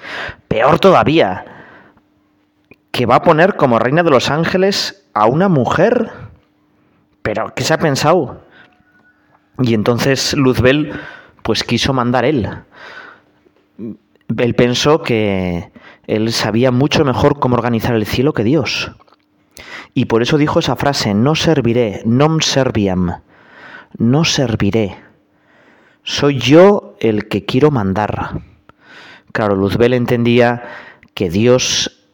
Peor 0.48 0.78
todavía, 0.78 1.44
que 2.90 3.06
va 3.06 3.16
a 3.16 3.22
poner 3.22 3.56
como 3.56 3.78
reina 3.78 4.02
de 4.02 4.10
los 4.10 4.30
ángeles 4.30 5.08
a 5.14 5.26
una 5.26 5.48
mujer. 5.48 6.10
Pero, 7.22 7.52
¿qué 7.54 7.64
se 7.64 7.74
ha 7.74 7.78
pensado? 7.78 8.42
Y 9.60 9.74
entonces 9.74 10.34
Luzbel, 10.34 10.92
pues 11.42 11.64
quiso 11.64 11.92
mandar 11.92 12.24
él. 12.24 12.48
Él 14.36 14.54
pensó 14.54 15.02
que 15.02 15.70
él 16.06 16.32
sabía 16.32 16.70
mucho 16.70 17.04
mejor 17.04 17.38
cómo 17.38 17.56
organizar 17.56 17.94
el 17.94 18.06
cielo 18.06 18.32
que 18.32 18.44
Dios. 18.44 18.92
Y 19.94 20.04
por 20.06 20.22
eso 20.22 20.36
dijo 20.36 20.58
esa 20.58 20.76
frase, 20.76 21.14
no 21.14 21.34
serviré, 21.34 22.02
non 22.04 22.42
serviam, 22.42 23.22
no 23.96 24.24
serviré. 24.24 25.05
Soy 26.08 26.38
yo 26.38 26.94
el 27.00 27.26
que 27.26 27.44
quiero 27.44 27.72
mandar. 27.72 28.40
Claro, 29.32 29.56
Luzbel 29.56 29.92
entendía 29.92 30.62
que 31.14 31.30
Dios 31.30 32.06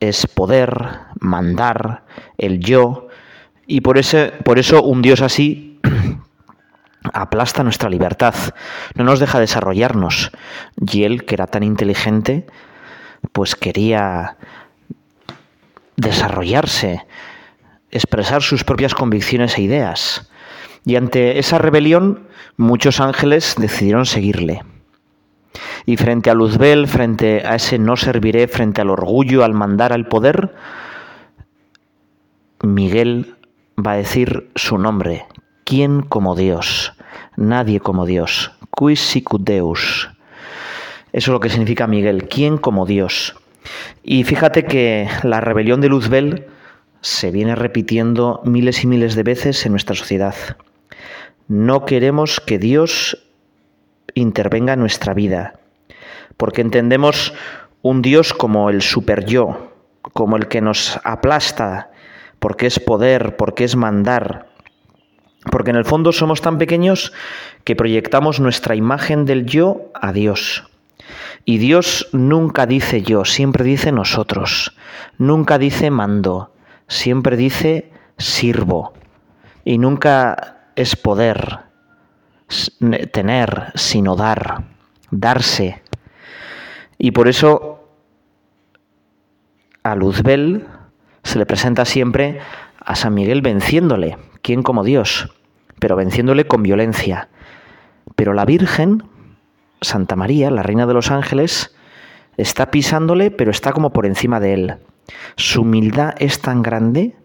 es 0.00 0.26
poder, 0.26 1.00
mandar, 1.20 2.04
el 2.38 2.60
yo, 2.60 3.08
y 3.66 3.82
por, 3.82 3.98
ese, 3.98 4.32
por 4.42 4.58
eso 4.58 4.82
un 4.82 5.02
Dios 5.02 5.20
así 5.20 5.78
aplasta 7.12 7.62
nuestra 7.62 7.90
libertad, 7.90 8.34
no 8.94 9.04
nos 9.04 9.20
deja 9.20 9.38
desarrollarnos. 9.38 10.32
Y 10.90 11.04
él, 11.04 11.26
que 11.26 11.34
era 11.34 11.46
tan 11.46 11.62
inteligente, 11.62 12.46
pues 13.32 13.54
quería 13.54 14.38
desarrollarse, 15.96 17.04
expresar 17.90 18.42
sus 18.42 18.64
propias 18.64 18.94
convicciones 18.94 19.58
e 19.58 19.62
ideas. 19.62 20.30
Y 20.84 20.96
ante 20.96 21.38
esa 21.38 21.58
rebelión, 21.58 22.26
muchos 22.56 23.00
ángeles 23.00 23.54
decidieron 23.58 24.06
seguirle. 24.06 24.62
Y 25.86 25.96
frente 25.96 26.30
a 26.30 26.34
Luzbel, 26.34 26.88
frente 26.88 27.42
a 27.46 27.56
ese 27.56 27.78
no 27.78 27.96
serviré, 27.96 28.48
frente 28.48 28.80
al 28.80 28.90
orgullo, 28.90 29.44
al 29.44 29.54
mandar, 29.54 29.92
al 29.92 30.06
poder, 30.06 30.54
Miguel 32.62 33.36
va 33.78 33.92
a 33.92 33.96
decir 33.96 34.50
su 34.54 34.78
nombre. 34.78 35.26
¿Quién 35.64 36.02
como 36.02 36.34
Dios? 36.34 36.92
Nadie 37.36 37.80
como 37.80 38.06
Dios. 38.06 38.52
Quis 38.76 39.00
sicut 39.00 39.42
Deus. 39.42 40.10
Eso 41.12 41.30
es 41.30 41.32
lo 41.32 41.40
que 41.40 41.50
significa 41.50 41.86
Miguel. 41.86 42.28
¿Quién 42.28 42.58
como 42.58 42.86
Dios? 42.86 43.36
Y 44.02 44.24
fíjate 44.24 44.64
que 44.64 45.08
la 45.22 45.40
rebelión 45.40 45.80
de 45.80 45.88
Luzbel 45.88 46.46
se 47.00 47.30
viene 47.30 47.54
repitiendo 47.54 48.40
miles 48.44 48.82
y 48.82 48.86
miles 48.86 49.14
de 49.14 49.22
veces 49.22 49.64
en 49.64 49.72
nuestra 49.72 49.94
sociedad. 49.94 50.34
No 51.48 51.84
queremos 51.84 52.40
que 52.40 52.58
Dios 52.58 53.18
intervenga 54.14 54.72
en 54.72 54.80
nuestra 54.80 55.14
vida, 55.14 55.54
porque 56.36 56.62
entendemos 56.62 57.34
un 57.82 58.00
Dios 58.00 58.32
como 58.32 58.70
el 58.70 58.80
super 58.80 59.26
yo, 59.26 59.72
como 60.14 60.36
el 60.36 60.48
que 60.48 60.60
nos 60.60 60.98
aplasta, 61.04 61.90
porque 62.38 62.66
es 62.66 62.78
poder, 62.78 63.36
porque 63.36 63.64
es 63.64 63.76
mandar, 63.76 64.48
porque 65.50 65.70
en 65.70 65.76
el 65.76 65.84
fondo 65.84 66.12
somos 66.12 66.40
tan 66.40 66.58
pequeños 66.58 67.12
que 67.64 67.76
proyectamos 67.76 68.40
nuestra 68.40 68.74
imagen 68.74 69.24
del 69.26 69.44
yo 69.44 69.90
a 69.94 70.12
Dios. 70.12 70.64
Y 71.44 71.58
Dios 71.58 72.08
nunca 72.12 72.64
dice 72.66 73.02
yo, 73.02 73.24
siempre 73.26 73.64
dice 73.64 73.92
nosotros, 73.92 74.74
nunca 75.18 75.58
dice 75.58 75.90
mando, 75.90 76.52
siempre 76.88 77.36
dice 77.36 77.90
sirvo, 78.16 78.94
y 79.64 79.76
nunca 79.76 80.63
es 80.76 80.96
poder, 80.96 81.60
tener, 83.12 83.72
sino 83.74 84.16
dar, 84.16 84.64
darse. 85.10 85.82
Y 86.98 87.10
por 87.10 87.28
eso 87.28 87.88
a 89.82 89.94
Luzbel 89.94 90.66
se 91.22 91.38
le 91.38 91.46
presenta 91.46 91.84
siempre 91.84 92.40
a 92.78 92.94
San 92.96 93.14
Miguel 93.14 93.42
venciéndole, 93.42 94.18
¿quién 94.42 94.62
como 94.62 94.84
Dios? 94.84 95.34
Pero 95.78 95.96
venciéndole 95.96 96.46
con 96.46 96.62
violencia. 96.62 97.28
Pero 98.16 98.34
la 98.34 98.44
Virgen, 98.44 99.02
Santa 99.80 100.16
María, 100.16 100.50
la 100.50 100.62
Reina 100.62 100.86
de 100.86 100.94
los 100.94 101.10
Ángeles, 101.10 101.74
está 102.36 102.70
pisándole, 102.70 103.30
pero 103.30 103.50
está 103.50 103.72
como 103.72 103.92
por 103.92 104.06
encima 104.06 104.40
de 104.40 104.54
él. 104.54 104.74
Su 105.36 105.62
humildad 105.62 106.14
es 106.18 106.40
tan 106.40 106.62
grande 106.62 107.16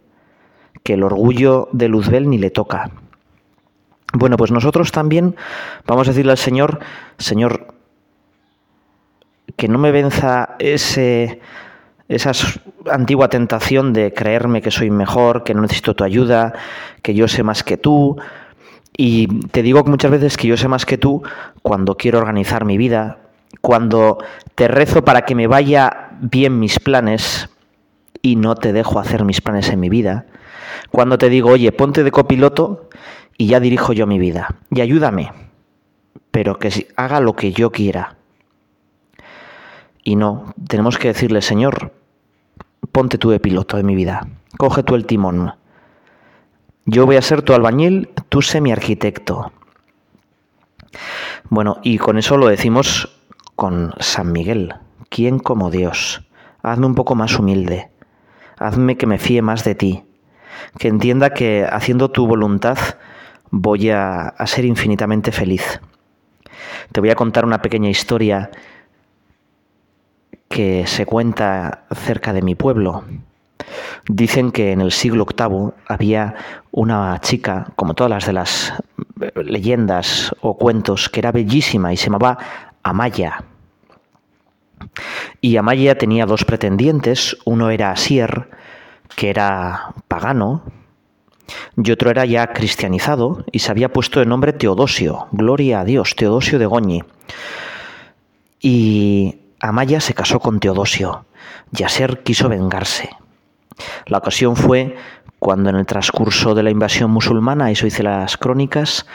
que 0.83 0.93
el 0.93 1.03
orgullo 1.03 1.69
de 1.71 1.89
Luzbel 1.89 2.29
ni 2.29 2.37
le 2.37 2.49
toca. 2.49 2.91
Bueno, 4.13 4.37
pues 4.37 4.51
nosotros 4.51 4.91
también 4.91 5.35
vamos 5.85 6.07
a 6.07 6.11
decirle 6.11 6.31
al 6.31 6.37
Señor, 6.37 6.79
Señor, 7.17 7.73
que 9.55 9.67
no 9.67 9.77
me 9.77 9.91
venza 9.91 10.55
ese, 10.57 11.41
esa 12.07 12.31
antigua 12.89 13.29
tentación 13.29 13.93
de 13.93 14.13
creerme 14.13 14.61
que 14.61 14.71
soy 14.71 14.89
mejor, 14.89 15.43
que 15.43 15.53
no 15.53 15.61
necesito 15.61 15.95
tu 15.95 16.03
ayuda, 16.03 16.53
que 17.03 17.13
yo 17.13 17.27
sé 17.27 17.43
más 17.43 17.63
que 17.63 17.77
tú. 17.77 18.17
Y 18.97 19.27
te 19.49 19.61
digo 19.61 19.83
muchas 19.83 20.11
veces 20.11 20.37
que 20.37 20.47
yo 20.47 20.57
sé 20.57 20.67
más 20.67 20.85
que 20.85 20.97
tú 20.97 21.21
cuando 21.61 21.95
quiero 21.95 22.17
organizar 22.17 22.65
mi 22.65 22.77
vida, 22.77 23.19
cuando 23.61 24.17
te 24.55 24.67
rezo 24.67 25.05
para 25.05 25.21
que 25.21 25.35
me 25.35 25.47
vaya 25.47 26.09
bien 26.19 26.59
mis 26.59 26.79
planes 26.79 27.49
y 28.21 28.35
no 28.37 28.55
te 28.55 28.73
dejo 28.73 28.99
hacer 28.99 29.23
mis 29.23 29.39
planes 29.39 29.69
en 29.69 29.79
mi 29.79 29.89
vida, 29.89 30.25
cuando 30.89 31.17
te 31.17 31.29
digo, 31.29 31.51
oye, 31.51 31.71
ponte 31.71 32.03
de 32.03 32.11
copiloto 32.11 32.89
y 33.39 33.47
ya 33.47 33.61
dirijo 33.61 33.93
yo 33.93 34.05
mi 34.05 34.19
vida. 34.19 34.57
Y 34.69 34.81
ayúdame, 34.81 35.31
pero 36.29 36.59
que 36.59 36.87
haga 36.97 37.21
lo 37.21 37.37
que 37.37 37.53
yo 37.53 37.71
quiera. 37.71 38.17
Y 40.03 40.17
no, 40.17 40.53
tenemos 40.67 40.97
que 40.97 41.07
decirle, 41.07 41.41
Señor, 41.41 41.93
ponte 42.91 43.17
tú 43.17 43.29
de 43.29 43.39
piloto 43.39 43.77
de 43.77 43.83
mi 43.83 43.95
vida, 43.95 44.27
coge 44.57 44.83
tú 44.83 44.95
el 44.95 45.05
timón. 45.05 45.53
Yo 46.85 47.05
voy 47.05 47.15
a 47.15 47.21
ser 47.21 47.41
tu 47.41 47.53
albañil, 47.53 48.09
tú 48.27 48.41
sé 48.41 48.59
mi 48.59 48.73
arquitecto. 48.73 49.53
Bueno, 51.49 51.77
y 51.81 51.97
con 51.97 52.17
eso 52.17 52.35
lo 52.35 52.47
decimos 52.47 53.21
con 53.55 53.93
San 53.99 54.33
Miguel. 54.33 54.75
¿Quién 55.07 55.39
como 55.39 55.71
Dios? 55.71 56.27
Hazme 56.61 56.87
un 56.87 56.95
poco 56.95 57.15
más 57.15 57.39
humilde. 57.39 57.89
Hazme 58.57 58.97
que 58.97 59.07
me 59.07 59.17
fíe 59.17 59.41
más 59.41 59.63
de 59.63 59.75
ti. 59.75 60.03
Que 60.77 60.89
entienda 60.89 61.29
que 61.29 61.65
haciendo 61.71 62.11
tu 62.11 62.27
voluntad 62.27 62.77
voy 63.51 63.89
a, 63.89 64.33
ser 64.45 64.65
infinitamente 64.65 65.31
feliz. 65.31 65.79
Te 66.91 66.99
voy 66.99 67.09
a 67.09 67.15
contar 67.15 67.45
una 67.45 67.61
pequeña 67.61 67.89
historia 67.89 68.49
que 70.47 70.87
se 70.87 71.05
cuenta 71.05 71.85
cerca 71.93 72.33
de 72.33 72.41
mi 72.41 72.55
pueblo. 72.55 73.03
Dicen 74.07 74.51
que 74.51 74.71
en 74.71 74.81
el 74.81 74.91
siglo 74.91 75.25
VIII 75.25 75.71
había 75.87 76.35
una 76.71 77.19
chica, 77.21 77.67
como 77.75 77.93
todas 77.93 78.09
las 78.09 78.25
de 78.25 78.33
las 78.33 78.73
leyendas 79.35 80.33
o 80.41 80.57
cuentos, 80.57 81.09
que 81.09 81.19
era 81.19 81.31
bellísima 81.31 81.93
y 81.93 81.97
se 81.97 82.05
llamaba 82.05 82.37
Amaya. 82.81 83.43
Y 85.41 85.57
Amaya 85.57 85.97
tenía 85.97 86.25
dos 86.25 86.45
pretendientes, 86.45 87.37
uno 87.45 87.69
era 87.69 87.91
Asier, 87.91 88.49
que 89.15 89.29
era 89.29 89.93
pagano, 90.07 90.63
y 91.75 91.91
otro 91.91 92.09
era 92.09 92.25
ya 92.25 92.47
cristianizado 92.53 93.43
y 93.51 93.59
se 93.59 93.71
había 93.71 93.91
puesto 93.91 94.21
el 94.21 94.29
nombre 94.29 94.53
Teodosio, 94.53 95.27
gloria 95.31 95.81
a 95.81 95.85
Dios, 95.85 96.15
Teodosio 96.15 96.59
de 96.59 96.65
Goñi. 96.65 97.03
Y 98.61 99.39
Amaya 99.59 99.99
se 99.99 100.13
casó 100.13 100.39
con 100.39 100.59
Teodosio, 100.59 101.25
y 101.75 101.83
Aser 101.83 102.23
quiso 102.23 102.49
vengarse. 102.49 103.09
La 104.05 104.17
ocasión 104.17 104.55
fue 104.55 104.95
cuando 105.39 105.69
en 105.69 105.77
el 105.77 105.85
transcurso 105.85 106.53
de 106.53 106.63
la 106.63 106.69
invasión 106.69 107.11
musulmana, 107.11 107.71
eso 107.71 107.85
dice 107.85 108.03
las 108.03 108.37
crónicas, 108.37 109.05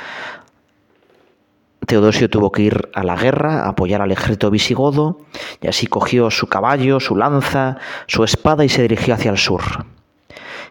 Teodosio 1.87 2.31
tuvo 2.31 2.51
que 2.51 2.63
ir 2.63 2.89
a 2.95 3.05
la 3.05 3.15
guerra, 3.15 3.65
a 3.65 3.69
apoyar 3.69 4.01
al 4.01 4.11
ejército 4.11 4.51
visigodo, 4.51 5.19
y 5.61 5.67
así 5.67 5.87
cogió 5.87 6.31
su 6.31 6.47
caballo, 6.47 6.99
su 6.99 7.15
lanza, 7.15 7.77
su 8.07 8.25
espada 8.25 8.65
y 8.65 8.71
se 8.71 8.83
dirigió 8.83 9.15
hacia 9.15 9.31
el 9.31 9.39
sur 9.39 9.63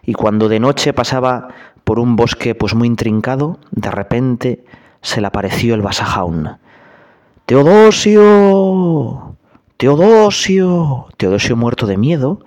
y 0.06 0.12
cuando 0.14 0.48
de 0.48 0.60
noche 0.60 0.92
pasaba 0.92 1.48
por 1.84 1.98
un 1.98 2.16
bosque 2.16 2.54
pues 2.54 2.74
muy 2.74 2.88
intrincado, 2.88 3.58
de 3.70 3.90
repente 3.90 4.64
se 5.00 5.20
le 5.20 5.26
apareció 5.26 5.74
el 5.74 5.82
Basajaun. 5.82 6.58
Teodosio, 7.46 9.36
Teodosio, 9.76 11.06
Teodosio 11.16 11.56
muerto 11.56 11.86
de 11.86 11.98
miedo, 11.98 12.40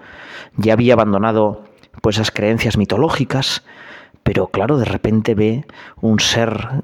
ya 0.55 0.73
había 0.73 0.93
abandonado 0.93 1.63
pues 2.01 2.15
esas 2.17 2.31
creencias 2.31 2.77
mitológicas, 2.77 3.63
pero 4.23 4.47
claro, 4.47 4.77
de 4.77 4.85
repente 4.85 5.35
ve 5.35 5.65
un 6.01 6.19
ser 6.19 6.83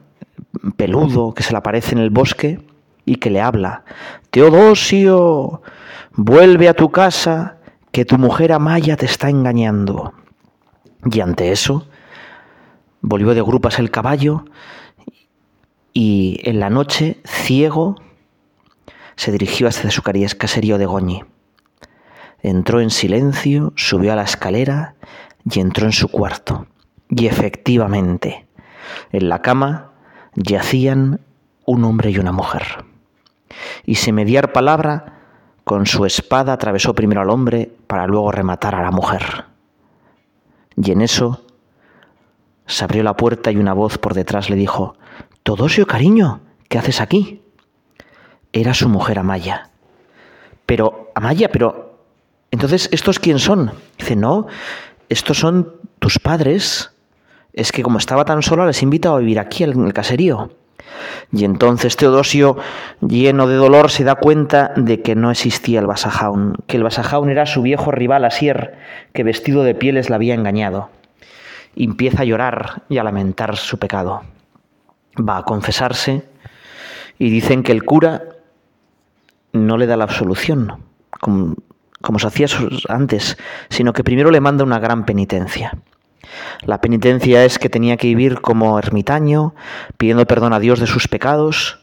peludo 0.77 1.33
que 1.33 1.43
se 1.43 1.51
le 1.51 1.57
aparece 1.57 1.93
en 1.93 1.99
el 1.99 2.09
bosque 2.09 2.59
y 3.05 3.15
que 3.15 3.29
le 3.29 3.41
habla. 3.41 3.83
Teodosio, 4.29 5.61
vuelve 6.13 6.69
a 6.69 6.73
tu 6.73 6.91
casa, 6.91 7.57
que 7.91 8.05
tu 8.05 8.17
mujer 8.17 8.51
Amaya 8.51 8.95
te 8.95 9.05
está 9.05 9.29
engañando. 9.29 10.13
Y 11.11 11.19
ante 11.21 11.51
eso, 11.51 11.87
volvió 13.01 13.33
de 13.33 13.41
grupas 13.41 13.79
el 13.79 13.91
caballo 13.91 14.45
y 15.93 16.39
en 16.43 16.59
la 16.59 16.69
noche, 16.69 17.17
ciego, 17.23 17.95
se 19.15 19.31
dirigió 19.31 19.67
hacia 19.67 19.91
su 19.91 20.01
caserío 20.01 20.77
de 20.77 20.87
Goñi. 20.87 21.23
Entró 22.41 22.81
en 22.81 22.89
silencio, 22.89 23.73
subió 23.75 24.13
a 24.13 24.15
la 24.15 24.23
escalera 24.23 24.95
y 25.49 25.59
entró 25.59 25.85
en 25.85 25.91
su 25.91 26.09
cuarto. 26.09 26.65
Y 27.09 27.27
efectivamente, 27.27 28.47
en 29.11 29.29
la 29.29 29.41
cama 29.41 29.91
yacían 30.35 31.21
un 31.65 31.83
hombre 31.83 32.09
y 32.09 32.17
una 32.17 32.31
mujer. 32.31 32.63
Y 33.85 33.95
sin 33.95 34.15
mediar 34.15 34.51
palabra, 34.51 35.19
con 35.63 35.85
su 35.85 36.05
espada 36.05 36.53
atravesó 36.53 36.95
primero 36.95 37.21
al 37.21 37.29
hombre 37.29 37.71
para 37.87 38.07
luego 38.07 38.31
rematar 38.31 38.75
a 38.75 38.81
la 38.81 38.91
mujer. 38.91 39.45
Y 40.75 40.91
en 40.91 41.01
eso 41.01 41.41
se 42.65 42.83
abrió 42.83 43.03
la 43.03 43.15
puerta 43.15 43.51
y 43.51 43.57
una 43.57 43.73
voz 43.73 43.97
por 43.97 44.13
detrás 44.13 44.49
le 44.49 44.55
dijo, 44.55 44.95
Todosio, 45.43 45.85
cariño, 45.85 46.41
¿qué 46.69 46.77
haces 46.77 47.01
aquí? 47.01 47.41
Era 48.51 48.73
su 48.73 48.87
mujer 48.89 49.19
Amaya. 49.19 49.69
Pero, 50.65 51.11
Amaya, 51.15 51.49
pero... 51.51 51.99
Entonces, 52.51 52.87
¿estos 52.91 53.19
quién 53.19 53.39
son? 53.39 53.71
Dice, 53.97 54.15
no, 54.15 54.45
estos 55.09 55.39
son 55.39 55.75
tus 55.99 56.19
padres. 56.19 56.91
Es 57.51 57.71
que 57.71 57.81
como 57.81 57.97
estaba 57.97 58.25
tan 58.25 58.43
sola, 58.43 58.65
les 58.67 58.83
invito 58.83 59.13
a 59.13 59.19
vivir 59.19 59.39
aquí 59.39 59.63
en 59.63 59.85
el 59.85 59.93
caserío. 59.93 60.51
Y 61.31 61.45
entonces 61.45 61.95
Teodosio, 61.95 62.57
lleno 63.01 63.47
de 63.47 63.55
dolor, 63.55 63.89
se 63.89 64.03
da 64.03 64.15
cuenta 64.15 64.71
de 64.75 65.01
que 65.01 65.15
no 65.15 65.31
existía 65.31 65.79
el 65.79 65.87
Basajaun, 65.87 66.55
que 66.67 66.77
el 66.77 66.83
Basajaun 66.83 67.29
era 67.29 67.45
su 67.45 67.61
viejo 67.61 67.91
rival 67.91 68.25
Asier, 68.25 68.77
que 69.13 69.23
vestido 69.23 69.63
de 69.63 69.75
pieles 69.75 70.09
la 70.09 70.17
había 70.17 70.35
engañado. 70.35 70.89
empieza 71.75 72.21
a 72.21 72.25
llorar 72.25 72.83
y 72.87 72.99
a 72.99 73.03
lamentar 73.03 73.55
su 73.55 73.79
pecado. 73.79 74.21
Va 75.17 75.37
a 75.37 75.43
confesarse 75.43 76.23
y 77.17 77.29
dicen 77.29 77.63
que 77.63 77.71
el 77.71 77.83
cura 77.83 78.23
no 79.53 79.77
le 79.77 79.87
da 79.87 79.97
la 79.97 80.03
absolución, 80.03 80.83
como, 81.19 81.55
como 82.01 82.19
se 82.19 82.27
hacía 82.27 82.47
antes, 82.89 83.37
sino 83.69 83.93
que 83.93 84.03
primero 84.03 84.29
le 84.29 84.41
manda 84.41 84.63
una 84.63 84.79
gran 84.79 85.05
penitencia. 85.05 85.77
La 86.61 86.81
penitencia 86.81 87.45
es 87.45 87.59
que 87.59 87.69
tenía 87.69 87.97
que 87.97 88.07
vivir 88.07 88.41
como 88.41 88.77
ermitaño, 88.79 89.53
pidiendo 89.97 90.25
perdón 90.25 90.53
a 90.53 90.59
Dios 90.59 90.79
de 90.79 90.87
sus 90.87 91.07
pecados, 91.07 91.79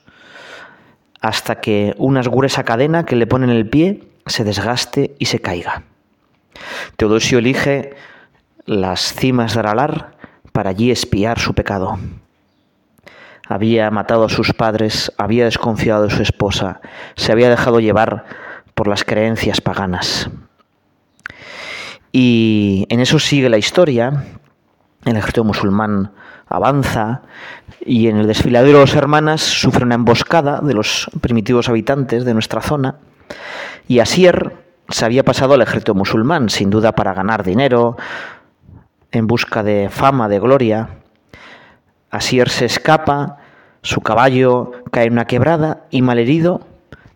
hasta 1.21 1.61
que 1.61 1.95
una 1.99 2.23
gruesa 2.23 2.65
cadena 2.65 3.05
que 3.05 3.17
le 3.17 3.27
pone 3.27 3.45
en 3.45 3.51
el 3.51 3.69
pie 3.69 4.09
se 4.27 4.45
desgaste 4.45 5.15
y 5.19 5.27
se 5.27 5.41
caiga. 5.41 5.83
Teodosio 6.97 7.39
elige 7.39 7.95
las 8.67 9.13
cimas 9.15 9.55
de 9.55 9.61
Aralar 9.61 10.13
para 10.53 10.71
allí 10.71 10.91
espiar 10.91 11.39
su 11.39 11.55
pecado. 11.55 11.99
Había 13.49 13.91
matado 13.91 14.25
a 14.25 14.29
sus 14.29 14.53
padres, 14.53 15.13
había 15.19 15.45
desconfiado 15.45 16.05
de 16.05 16.15
su 16.15 16.23
esposa, 16.23 16.81
se 17.17 17.33
había 17.33 17.51
dejado 17.51 17.81
llevar 17.81 18.25
por 18.75 18.87
las 18.87 19.05
creencias 19.05 19.61
paganas. 19.61 20.31
Y 22.13 22.87
en 22.89 23.01
eso 23.01 23.19
sigue 23.19 23.49
la 23.49 23.59
historia. 23.59 24.25
El 25.05 25.17
ejército 25.17 25.45
musulmán 25.45 26.13
avanza 26.47 27.23
y 27.81 28.09
en 28.09 28.19
el 28.19 28.27
desfiladero 28.27 28.79
de 28.79 28.85
los 28.85 28.95
hermanas 28.95 29.41
sufre 29.41 29.85
una 29.85 29.95
emboscada 29.95 30.61
de 30.61 30.75
los 30.75 31.11
primitivos 31.21 31.69
habitantes 31.69 32.25
de 32.25 32.35
nuestra 32.35 32.61
zona. 32.61 32.97
Y 33.89 34.01
Asier 34.01 34.57
se 34.89 35.05
había 35.05 35.25
pasado 35.25 35.55
al 35.55 35.63
ejército 35.63 35.95
musulmán, 35.95 36.51
sin 36.51 36.69
duda 36.69 36.93
para 36.93 37.15
ganar 37.15 37.45
dinero, 37.45 37.97
en 39.13 39.27
busca 39.27 39.63
de 39.63 39.89
fama, 39.91 40.29
de 40.29 40.41
gloria. 40.41 40.89
Asier 42.11 42.49
se 42.49 42.67
escapa, 42.67 43.39
su 43.83 44.01
caballo 44.01 44.73
cae 44.91 45.07
en 45.07 45.15
una 45.15 45.27
quebrada 45.27 45.85
y 45.91 46.03
malherido 46.03 46.67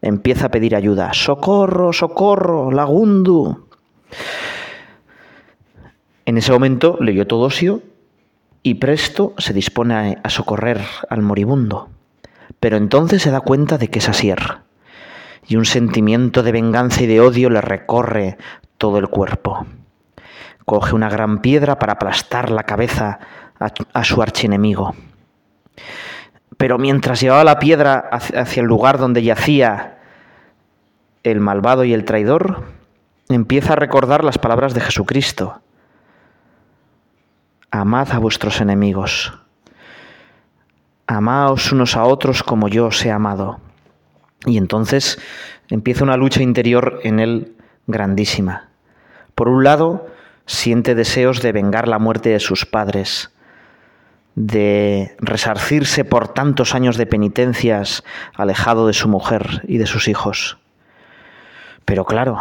empieza 0.00 0.46
a 0.46 0.50
pedir 0.50 0.76
ayuda. 0.76 1.12
¡Socorro, 1.12 1.92
socorro, 1.92 2.70
Lagundu! 2.70 3.66
En 6.26 6.38
ese 6.38 6.52
momento 6.52 6.96
leyó 7.00 7.26
Todosio 7.26 7.82
y 8.62 8.74
presto 8.74 9.34
se 9.38 9.52
dispone 9.52 10.18
a 10.22 10.30
socorrer 10.30 10.80
al 11.10 11.22
moribundo. 11.22 11.90
Pero 12.60 12.76
entonces 12.76 13.22
se 13.22 13.30
da 13.30 13.40
cuenta 13.40 13.76
de 13.76 13.88
que 13.88 13.98
es 13.98 14.08
Asier, 14.08 14.58
y 15.46 15.56
un 15.56 15.66
sentimiento 15.66 16.42
de 16.42 16.52
venganza 16.52 17.02
y 17.02 17.06
de 17.06 17.20
odio 17.20 17.50
le 17.50 17.60
recorre 17.60 18.38
todo 18.78 18.98
el 18.98 19.08
cuerpo. 19.08 19.66
Coge 20.64 20.94
una 20.94 21.10
gran 21.10 21.40
piedra 21.42 21.78
para 21.78 21.94
aplastar 21.94 22.50
la 22.50 22.62
cabeza 22.62 23.18
a, 23.58 24.04
su 24.04 24.22
archienemigo. 24.22 24.94
Pero 26.56 26.78
mientras 26.78 27.20
llevaba 27.20 27.44
la 27.44 27.58
piedra 27.58 28.08
hacia 28.10 28.60
el 28.60 28.66
lugar 28.66 28.98
donde 28.98 29.22
yacía 29.22 29.98
el 31.22 31.40
malvado 31.40 31.84
y 31.84 31.92
el 31.92 32.04
traidor, 32.04 32.64
empieza 33.28 33.74
a 33.74 33.76
recordar 33.76 34.24
las 34.24 34.38
palabras 34.38 34.72
de 34.74 34.80
Jesucristo. 34.80 35.60
Amad 37.76 38.12
a 38.12 38.18
vuestros 38.18 38.60
enemigos. 38.60 39.32
Amaos 41.08 41.72
unos 41.72 41.96
a 41.96 42.04
otros 42.04 42.44
como 42.44 42.68
yo 42.68 42.86
os 42.86 43.04
he 43.04 43.10
amado. 43.10 43.58
Y 44.46 44.58
entonces 44.58 45.18
empieza 45.68 46.04
una 46.04 46.16
lucha 46.16 46.40
interior 46.40 47.00
en 47.02 47.18
él 47.18 47.56
grandísima. 47.88 48.68
Por 49.34 49.48
un 49.48 49.64
lado, 49.64 50.06
siente 50.46 50.94
deseos 50.94 51.42
de 51.42 51.50
vengar 51.50 51.88
la 51.88 51.98
muerte 51.98 52.28
de 52.28 52.38
sus 52.38 52.64
padres, 52.64 53.34
de 54.36 55.16
resarcirse 55.18 56.04
por 56.04 56.28
tantos 56.28 56.76
años 56.76 56.96
de 56.96 57.06
penitencias 57.06 58.04
alejado 58.36 58.86
de 58.86 58.92
su 58.92 59.08
mujer 59.08 59.62
y 59.66 59.78
de 59.78 59.86
sus 59.86 60.06
hijos. 60.06 60.58
Pero 61.84 62.04
claro, 62.04 62.38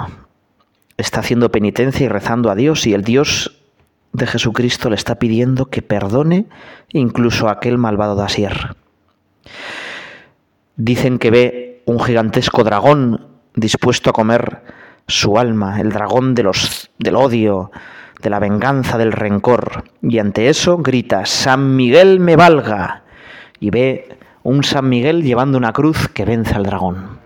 está 0.97 1.21
haciendo 1.21 1.51
penitencia 1.51 2.05
y 2.05 2.07
rezando 2.07 2.51
a 2.51 2.55
Dios 2.55 2.85
y 2.85 2.93
el 2.93 3.03
Dios 3.03 3.52
de 4.13 4.27
Jesucristo 4.27 4.89
le 4.89 4.95
está 4.95 5.15
pidiendo 5.15 5.65
que 5.65 5.81
perdone 5.81 6.45
incluso 6.89 7.49
a 7.49 7.53
aquel 7.53 7.77
malvado 7.77 8.15
de 8.15 8.23
Asier. 8.23 8.75
Dicen 10.75 11.19
que 11.19 11.31
ve 11.31 11.83
un 11.85 11.99
gigantesco 11.99 12.63
dragón 12.63 13.27
dispuesto 13.55 14.09
a 14.09 14.13
comer 14.13 14.61
su 15.07 15.37
alma, 15.37 15.81
el 15.81 15.91
dragón 15.91 16.35
de 16.35 16.43
los, 16.43 16.89
del 16.97 17.15
odio, 17.15 17.71
de 18.21 18.29
la 18.29 18.39
venganza, 18.39 18.97
del 18.97 19.11
rencor. 19.11 19.83
Y 20.01 20.19
ante 20.19 20.47
eso 20.47 20.77
grita, 20.77 21.25
San 21.25 21.75
Miguel 21.75 22.19
me 22.19 22.35
valga. 22.35 23.03
Y 23.59 23.69
ve 23.69 24.17
un 24.43 24.63
San 24.63 24.89
Miguel 24.89 25.23
llevando 25.23 25.57
una 25.57 25.73
cruz 25.73 26.07
que 26.07 26.25
vence 26.25 26.55
al 26.55 26.63
dragón. 26.63 27.19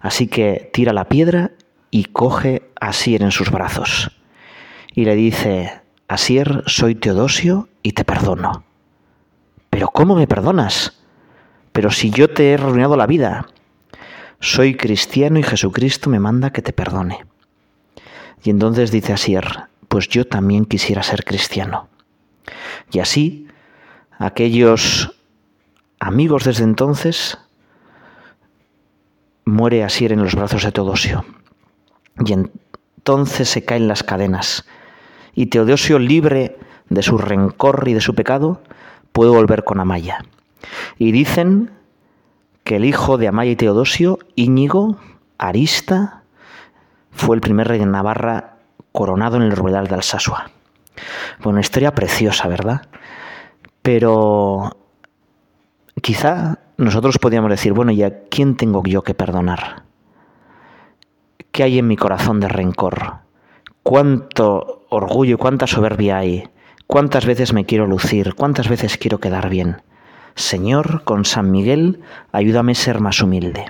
Así 0.00 0.28
que 0.28 0.70
tira 0.72 0.92
la 0.92 1.08
piedra 1.08 1.52
y 1.90 2.04
coge 2.04 2.62
a 2.80 2.88
Asier 2.88 3.22
en 3.22 3.30
sus 3.30 3.50
brazos. 3.50 4.10
Y 4.94 5.04
le 5.04 5.14
dice, 5.14 5.80
Asier, 6.08 6.62
soy 6.66 6.94
Teodosio 6.94 7.68
y 7.82 7.92
te 7.92 8.04
perdono. 8.04 8.64
Pero 9.70 9.88
¿cómo 9.88 10.14
me 10.14 10.26
perdonas? 10.26 11.02
Pero 11.72 11.90
si 11.90 12.10
yo 12.10 12.30
te 12.30 12.50
he 12.50 12.54
arruinado 12.54 12.96
la 12.96 13.06
vida. 13.06 13.48
Soy 14.38 14.76
cristiano 14.76 15.38
y 15.38 15.42
Jesucristo 15.42 16.10
me 16.10 16.20
manda 16.20 16.50
que 16.52 16.62
te 16.62 16.72
perdone. 16.72 17.26
Y 18.44 18.50
entonces 18.50 18.90
dice 18.90 19.12
Asier, 19.12 19.44
pues 19.88 20.08
yo 20.08 20.26
también 20.26 20.64
quisiera 20.64 21.02
ser 21.02 21.24
cristiano. 21.24 21.88
Y 22.92 23.00
así, 23.00 23.48
aquellos 24.18 25.16
amigos 25.98 26.44
desde 26.44 26.64
entonces, 26.64 27.38
muere 29.44 29.84
Asier 29.84 30.12
en 30.12 30.22
los 30.22 30.34
brazos 30.34 30.62
de 30.62 30.72
Teodosio. 30.72 31.24
Y 32.24 32.32
entonces 32.32 33.48
se 33.48 33.64
caen 33.64 33.88
las 33.88 34.02
cadenas. 34.02 34.66
Y 35.36 35.46
Teodosio, 35.46 36.00
libre 36.00 36.56
de 36.88 37.02
su 37.02 37.18
rencor 37.18 37.86
y 37.86 37.92
de 37.94 38.00
su 38.00 38.14
pecado, 38.14 38.62
puede 39.12 39.30
volver 39.30 39.62
con 39.62 39.78
Amaya. 39.78 40.24
Y 40.98 41.12
dicen 41.12 41.70
que 42.64 42.76
el 42.76 42.84
hijo 42.84 43.18
de 43.18 43.28
Amaya 43.28 43.52
y 43.52 43.56
Teodosio, 43.56 44.18
Íñigo, 44.34 44.96
Arista, 45.38 46.22
fue 47.12 47.36
el 47.36 47.42
primer 47.42 47.68
rey 47.68 47.78
de 47.78 47.86
Navarra 47.86 48.56
coronado 48.92 49.36
en 49.36 49.42
el 49.42 49.52
Ruedal 49.52 49.86
de 49.86 49.94
Alsasua. 49.94 50.50
Bueno, 51.42 51.60
historia 51.60 51.94
preciosa, 51.94 52.48
¿verdad? 52.48 52.82
Pero 53.82 54.76
quizá 56.02 56.58
nosotros 56.78 57.18
podríamos 57.18 57.50
decir, 57.50 57.74
bueno, 57.74 57.92
¿y 57.92 58.02
a 58.02 58.24
quién 58.28 58.56
tengo 58.56 58.82
yo 58.84 59.02
que 59.02 59.14
perdonar? 59.14 59.82
¿Qué 61.52 61.62
hay 61.62 61.78
en 61.78 61.88
mi 61.88 61.96
corazón 61.96 62.40
de 62.40 62.48
rencor? 62.48 63.18
¿Cuánto 63.82 64.85
orgullo 64.96 65.38
cuánta 65.38 65.66
soberbia 65.66 66.18
hay? 66.18 66.44
¿Cuántas 66.86 67.26
veces 67.26 67.52
me 67.52 67.64
quiero 67.64 67.86
lucir? 67.86 68.34
¿Cuántas 68.34 68.68
veces 68.68 68.96
quiero 68.96 69.18
quedar 69.18 69.48
bien? 69.48 69.82
Señor, 70.34 71.02
con 71.04 71.24
San 71.24 71.50
Miguel, 71.50 72.00
ayúdame 72.32 72.72
a 72.72 72.74
ser 72.74 73.00
más 73.00 73.22
humilde. 73.22 73.66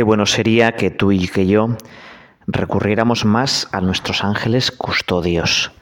Qué 0.00 0.04
bueno 0.04 0.24
sería 0.24 0.72
que 0.72 0.90
tú 0.90 1.12
y 1.12 1.28
que 1.28 1.46
yo 1.46 1.76
recurriéramos 2.46 3.26
más 3.26 3.68
a 3.70 3.82
nuestros 3.82 4.24
ángeles 4.24 4.70
custodios. 4.70 5.72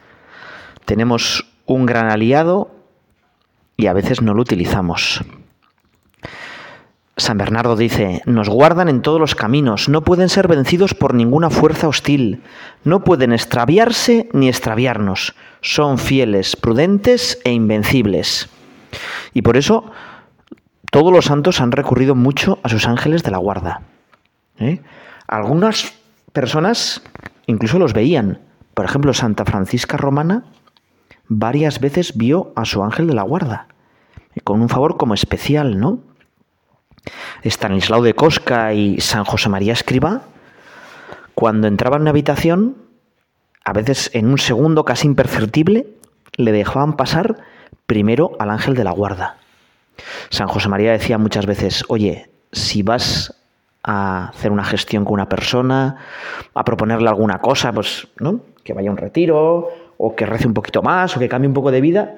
Tenemos 0.86 1.46
un 1.66 1.86
gran 1.86 2.10
aliado 2.10 2.68
y 3.76 3.86
a 3.86 3.92
veces 3.92 4.20
no 4.20 4.34
lo 4.34 4.42
utilizamos. 4.42 5.22
San 7.16 7.38
Bernardo 7.38 7.76
dice, 7.76 8.20
nos 8.26 8.48
guardan 8.48 8.88
en 8.88 9.02
todos 9.02 9.20
los 9.20 9.36
caminos, 9.36 9.88
no 9.88 10.02
pueden 10.02 10.28
ser 10.28 10.48
vencidos 10.48 10.94
por 10.94 11.14
ninguna 11.14 11.48
fuerza 11.48 11.86
hostil, 11.86 12.42
no 12.82 13.04
pueden 13.04 13.32
extraviarse 13.32 14.28
ni 14.32 14.48
extraviarnos, 14.48 15.36
son 15.60 15.96
fieles, 15.96 16.56
prudentes 16.56 17.40
e 17.44 17.52
invencibles. 17.52 18.48
Y 19.32 19.42
por 19.42 19.56
eso 19.56 19.92
todos 20.90 21.12
los 21.12 21.26
santos 21.26 21.60
han 21.60 21.70
recurrido 21.70 22.16
mucho 22.16 22.58
a 22.64 22.68
sus 22.68 22.88
ángeles 22.88 23.22
de 23.22 23.30
la 23.30 23.38
guarda. 23.38 23.82
¿Eh? 24.58 24.80
Algunas 25.26 25.94
personas 26.32 27.02
incluso 27.46 27.78
los 27.78 27.92
veían. 27.92 28.40
Por 28.74 28.84
ejemplo, 28.84 29.12
Santa 29.14 29.44
Francisca 29.44 29.96
Romana 29.96 30.44
varias 31.28 31.80
veces 31.80 32.16
vio 32.16 32.52
a 32.56 32.64
su 32.64 32.82
ángel 32.82 33.06
de 33.06 33.14
la 33.14 33.22
guarda, 33.22 33.68
con 34.44 34.60
un 34.62 34.68
favor 34.68 34.96
como 34.96 35.14
especial, 35.14 35.78
¿no? 35.78 36.00
Estanislao 37.42 38.02
de 38.02 38.14
Cosca 38.14 38.72
y 38.72 39.00
San 39.00 39.24
José 39.24 39.48
María 39.48 39.72
Escriba, 39.72 40.22
cuando 41.34 41.68
entraba 41.68 41.96
en 41.96 42.02
una 42.02 42.10
habitación, 42.10 42.76
a 43.64 43.72
veces 43.72 44.10
en 44.14 44.26
un 44.26 44.38
segundo 44.38 44.84
casi 44.84 45.06
imperceptible, 45.06 45.86
le 46.36 46.52
dejaban 46.52 46.96
pasar 46.96 47.36
primero 47.86 48.32
al 48.38 48.50
ángel 48.50 48.74
de 48.74 48.84
la 48.84 48.90
guarda. 48.90 49.38
San 50.30 50.48
José 50.48 50.68
María 50.68 50.92
decía 50.92 51.18
muchas 51.18 51.46
veces, 51.46 51.84
oye, 51.88 52.30
si 52.52 52.82
vas 52.82 53.34
a 53.90 54.28
hacer 54.28 54.52
una 54.52 54.64
gestión 54.64 55.06
con 55.06 55.14
una 55.14 55.30
persona, 55.30 55.96
a 56.52 56.62
proponerle 56.62 57.08
alguna 57.08 57.38
cosa, 57.38 57.72
pues, 57.72 58.06
¿no? 58.20 58.40
Que 58.62 58.74
vaya 58.74 58.90
a 58.90 58.92
un 58.92 58.98
retiro, 58.98 59.68
o 59.96 60.14
que 60.14 60.26
rece 60.26 60.46
un 60.46 60.52
poquito 60.52 60.82
más, 60.82 61.16
o 61.16 61.18
que 61.18 61.26
cambie 61.26 61.48
un 61.48 61.54
poco 61.54 61.70
de 61.70 61.80
vida, 61.80 62.16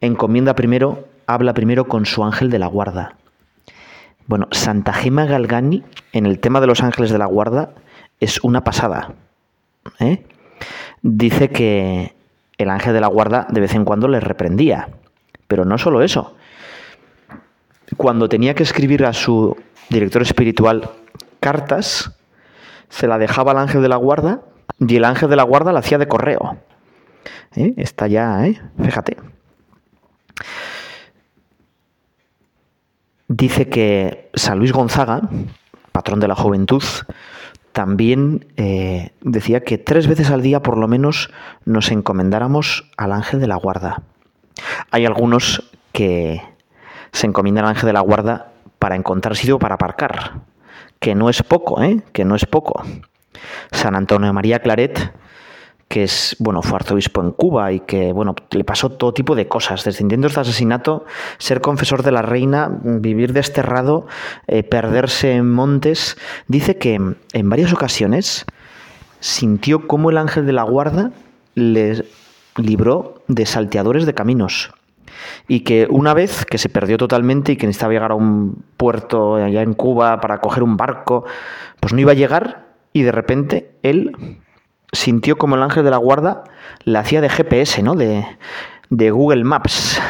encomienda 0.00 0.56
primero, 0.56 1.04
habla 1.28 1.54
primero 1.54 1.86
con 1.86 2.06
su 2.06 2.24
ángel 2.24 2.50
de 2.50 2.58
la 2.58 2.66
guarda. 2.66 3.14
Bueno, 4.26 4.48
Santa 4.50 4.92
Gema 4.92 5.26
Galgani, 5.26 5.84
en 6.12 6.26
el 6.26 6.40
tema 6.40 6.60
de 6.60 6.66
los 6.66 6.82
ángeles 6.82 7.10
de 7.12 7.18
la 7.18 7.26
guarda, 7.26 7.70
es 8.18 8.42
una 8.42 8.64
pasada. 8.64 9.14
¿eh? 10.00 10.24
Dice 11.02 11.50
que 11.50 12.16
el 12.58 12.68
ángel 12.68 12.94
de 12.94 13.00
la 13.00 13.06
guarda 13.06 13.46
de 13.48 13.60
vez 13.60 13.74
en 13.76 13.84
cuando 13.84 14.08
le 14.08 14.18
reprendía. 14.18 14.88
Pero 15.46 15.64
no 15.64 15.78
solo 15.78 16.02
eso. 16.02 16.34
Cuando 17.96 18.28
tenía 18.28 18.54
que 18.54 18.64
escribir 18.64 19.04
a 19.04 19.12
su 19.12 19.56
director 19.90 20.22
espiritual, 20.22 20.90
cartas, 21.40 22.16
se 22.88 23.06
la 23.06 23.18
dejaba 23.18 23.52
al 23.52 23.58
ángel 23.58 23.82
de 23.82 23.88
la 23.88 23.96
guarda 23.96 24.40
y 24.78 24.96
el 24.96 25.04
ángel 25.04 25.28
de 25.28 25.36
la 25.36 25.42
guarda 25.42 25.72
la 25.72 25.80
hacía 25.80 25.98
de 25.98 26.08
correo. 26.08 26.58
¿Eh? 27.54 27.74
Está 27.76 28.06
ya, 28.06 28.46
¿eh? 28.46 28.60
fíjate. 28.82 29.16
dice 33.30 33.68
que 33.68 34.28
San 34.34 34.58
Luis 34.58 34.72
Gonzaga, 34.72 35.22
patrón 35.92 36.18
de 36.18 36.26
la 36.26 36.34
juventud, 36.34 36.82
también 37.72 38.52
eh, 38.56 39.12
decía 39.20 39.62
que 39.62 39.78
tres 39.78 40.08
veces 40.08 40.30
al 40.30 40.42
día 40.42 40.62
por 40.62 40.76
lo 40.76 40.88
menos 40.88 41.30
nos 41.64 41.92
encomendáramos 41.92 42.90
al 42.96 43.12
ángel 43.12 43.40
de 43.40 43.46
la 43.46 43.54
guarda. 43.54 44.02
Hay 44.90 45.06
algunos 45.06 45.70
que 45.92 46.42
se 47.12 47.26
encomiendan 47.28 47.64
al 47.64 47.70
ángel 47.70 47.86
de 47.86 47.92
la 47.92 48.00
guarda 48.00 48.49
para 48.80 48.96
encontrar 48.96 49.36
sitio 49.36 49.60
para 49.60 49.76
aparcar, 49.76 50.40
que 50.98 51.14
no 51.14 51.30
es 51.30 51.44
poco, 51.44 51.80
¿eh? 51.80 52.02
que 52.12 52.24
no 52.24 52.34
es 52.34 52.44
poco. 52.46 52.82
San 53.70 53.94
Antonio 53.94 54.32
María 54.32 54.58
Claret 54.58 55.12
que 55.90 56.04
es, 56.04 56.36
bueno, 56.38 56.62
fue 56.62 56.76
arzobispo 56.76 57.20
en 57.20 57.32
Cuba 57.32 57.72
y 57.72 57.80
que, 57.80 58.12
bueno, 58.12 58.36
le 58.52 58.62
pasó 58.62 58.90
todo 58.90 59.12
tipo 59.12 59.34
de 59.34 59.48
cosas, 59.48 59.82
desde 59.82 60.04
intentos 60.04 60.36
de 60.36 60.42
asesinato, 60.42 61.04
ser 61.38 61.60
confesor 61.60 62.04
de 62.04 62.12
la 62.12 62.22
reina, 62.22 62.70
vivir 62.70 63.32
desterrado, 63.32 64.06
eh, 64.46 64.62
perderse 64.62 65.32
en 65.32 65.50
montes. 65.50 66.16
Dice 66.46 66.78
que 66.78 66.94
en 66.94 67.50
varias 67.50 67.72
ocasiones 67.72 68.46
sintió 69.18 69.88
como 69.88 70.10
el 70.10 70.18
ángel 70.18 70.46
de 70.46 70.52
la 70.52 70.62
guarda 70.62 71.10
le 71.56 72.04
libró 72.56 73.24
de 73.26 73.44
salteadores 73.44 74.06
de 74.06 74.14
caminos. 74.14 74.70
Y 75.48 75.60
que 75.60 75.86
una 75.90 76.14
vez 76.14 76.44
que 76.44 76.58
se 76.58 76.68
perdió 76.68 76.96
totalmente 76.96 77.52
y 77.52 77.56
que 77.56 77.66
necesitaba 77.66 77.92
llegar 77.92 78.12
a 78.12 78.14
un 78.14 78.64
puerto 78.76 79.36
allá 79.36 79.62
en 79.62 79.74
Cuba 79.74 80.20
para 80.20 80.40
coger 80.40 80.62
un 80.62 80.76
barco, 80.76 81.24
pues 81.80 81.92
no 81.92 82.00
iba 82.00 82.12
a 82.12 82.14
llegar 82.14 82.66
y 82.92 83.02
de 83.02 83.12
repente 83.12 83.72
él 83.82 84.38
sintió 84.92 85.36
como 85.36 85.54
el 85.56 85.62
ángel 85.62 85.84
de 85.84 85.90
la 85.90 85.96
guarda 85.96 86.44
la 86.84 87.00
hacía 87.00 87.20
de 87.20 87.28
GPS, 87.28 87.82
¿no? 87.82 87.94
De, 87.94 88.26
de 88.88 89.10
Google 89.10 89.44
Maps. 89.44 90.00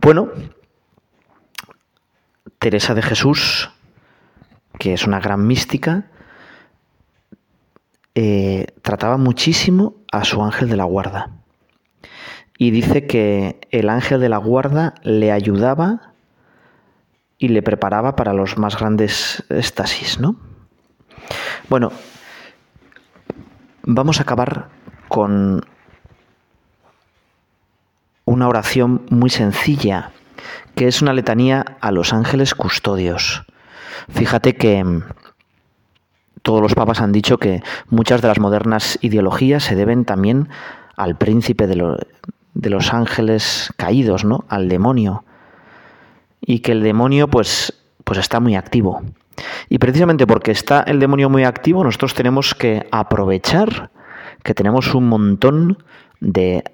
Bueno, 0.00 0.28
Teresa 2.58 2.94
de 2.94 3.02
Jesús, 3.02 3.70
que 4.78 4.92
es 4.92 5.06
una 5.06 5.20
gran 5.20 5.46
mística, 5.46 6.06
eh, 8.14 8.66
trataba 8.82 9.18
muchísimo 9.18 9.96
a 10.10 10.24
su 10.24 10.42
ángel 10.42 10.68
de 10.68 10.76
la 10.76 10.84
guarda. 10.84 11.30
Y 12.58 12.70
dice 12.70 13.06
que 13.06 13.60
el 13.70 13.88
ángel 13.88 14.20
de 14.20 14.28
la 14.28 14.38
guarda 14.38 14.94
le 15.02 15.32
ayudaba 15.32 16.12
y 17.38 17.48
le 17.48 17.62
preparaba 17.62 18.16
para 18.16 18.32
los 18.32 18.56
más 18.56 18.78
grandes 18.78 19.44
éxtasis, 19.50 20.18
¿no? 20.18 20.36
Bueno, 21.68 21.92
Vamos 23.88 24.18
a 24.18 24.24
acabar 24.24 24.68
con 25.06 25.64
una 28.24 28.48
oración 28.48 29.06
muy 29.10 29.30
sencilla, 29.30 30.10
que 30.74 30.88
es 30.88 31.02
una 31.02 31.12
letanía 31.12 31.64
a 31.80 31.92
los 31.92 32.12
ángeles 32.12 32.56
custodios. 32.56 33.44
Fíjate 34.08 34.56
que 34.56 34.84
todos 36.42 36.60
los 36.60 36.74
papas 36.74 37.00
han 37.00 37.12
dicho 37.12 37.38
que 37.38 37.62
muchas 37.88 38.22
de 38.22 38.28
las 38.28 38.40
modernas 38.40 38.98
ideologías 39.02 39.62
se 39.62 39.76
deben 39.76 40.04
también 40.04 40.48
al 40.96 41.16
príncipe 41.16 41.68
de, 41.68 41.96
de 42.56 42.70
los 42.70 42.92
ángeles 42.92 43.72
caídos, 43.76 44.24
¿no? 44.24 44.44
Al 44.48 44.68
demonio. 44.68 45.24
Y 46.40 46.60
que 46.60 46.72
el 46.72 46.82
demonio 46.82 47.28
pues, 47.28 47.74
pues 48.02 48.18
está 48.18 48.40
muy 48.40 48.56
activo. 48.56 49.02
Y 49.68 49.78
precisamente 49.78 50.26
porque 50.26 50.50
está 50.50 50.80
el 50.80 50.98
demonio 50.98 51.28
muy 51.28 51.44
activo, 51.44 51.84
nosotros 51.84 52.14
tenemos 52.14 52.54
que 52.54 52.86
aprovechar 52.90 53.90
que 54.42 54.54
tenemos 54.54 54.94
un 54.94 55.08
montón 55.08 55.84
de 56.20 56.64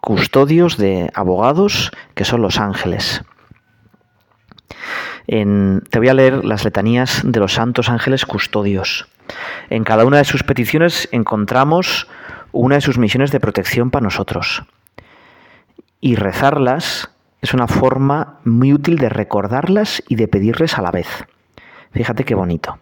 custodios, 0.00 0.78
de 0.78 1.10
abogados, 1.14 1.90
que 2.14 2.24
son 2.24 2.40
los 2.40 2.58
ángeles. 2.58 3.22
te 5.26 5.98
voy 5.98 6.08
a 6.08 6.14
leer 6.14 6.44
las 6.44 6.64
letanías 6.64 7.20
de 7.24 7.40
los 7.40 7.54
santos 7.54 7.90
ángeles 7.90 8.24
custodios. 8.24 9.08
En 9.68 9.84
cada 9.84 10.06
una 10.06 10.18
de 10.18 10.24
sus 10.24 10.42
peticiones 10.42 11.08
encontramos 11.12 12.08
una 12.52 12.76
de 12.76 12.80
sus 12.80 12.98
misiones 12.98 13.30
de 13.30 13.40
protección 13.40 13.90
para 13.90 14.04
nosotros. 14.04 14.64
Y 16.00 16.16
rezarlas 16.16 17.10
es 17.42 17.54
una 17.54 17.66
forma 17.66 18.40
muy 18.44 18.72
útil 18.72 18.96
de 18.98 19.08
recordarlas 19.08 20.02
y 20.08 20.16
de 20.16 20.28
pedirles 20.28 20.78
a 20.78 20.82
la 20.82 20.90
vez. 20.90 21.08
Fíjate 21.92 22.24
qué 22.24 22.34
bonito. 22.34 22.78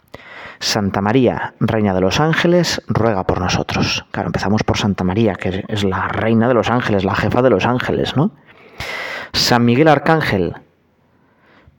Santa 0.60 1.00
María, 1.00 1.54
Reina 1.60 1.94
de 1.94 2.00
los 2.00 2.18
Ángeles, 2.18 2.82
ruega 2.88 3.24
por 3.24 3.40
nosotros. 3.40 4.04
Claro, 4.10 4.28
empezamos 4.28 4.64
por 4.64 4.76
Santa 4.76 5.04
María, 5.04 5.34
que 5.34 5.64
es 5.68 5.84
la 5.84 6.08
Reina 6.08 6.48
de 6.48 6.54
los 6.54 6.68
Ángeles, 6.68 7.04
la 7.04 7.14
jefa 7.14 7.42
de 7.42 7.50
los 7.50 7.64
ángeles, 7.64 8.16
¿no? 8.16 8.32
San 9.32 9.64
Miguel 9.64 9.88
Arcángel, 9.88 10.56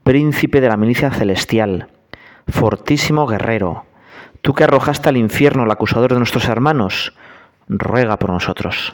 príncipe 0.04 0.62
de 0.62 0.70
la 0.70 0.78
milicia 0.78 1.12
celestial, 1.12 1.90
fortísimo 2.48 3.28
guerrero, 3.28 3.86
tú 4.42 4.54
que 4.54 4.64
arrojaste 4.64 5.10
al 5.10 5.18
infierno 5.18 5.64
al 5.64 5.72
acusador 5.72 6.14
de 6.14 6.20
nuestros 6.20 6.48
hermanos, 6.48 7.14
ruega 7.70 8.18
por 8.18 8.32
nosotros. 8.32 8.94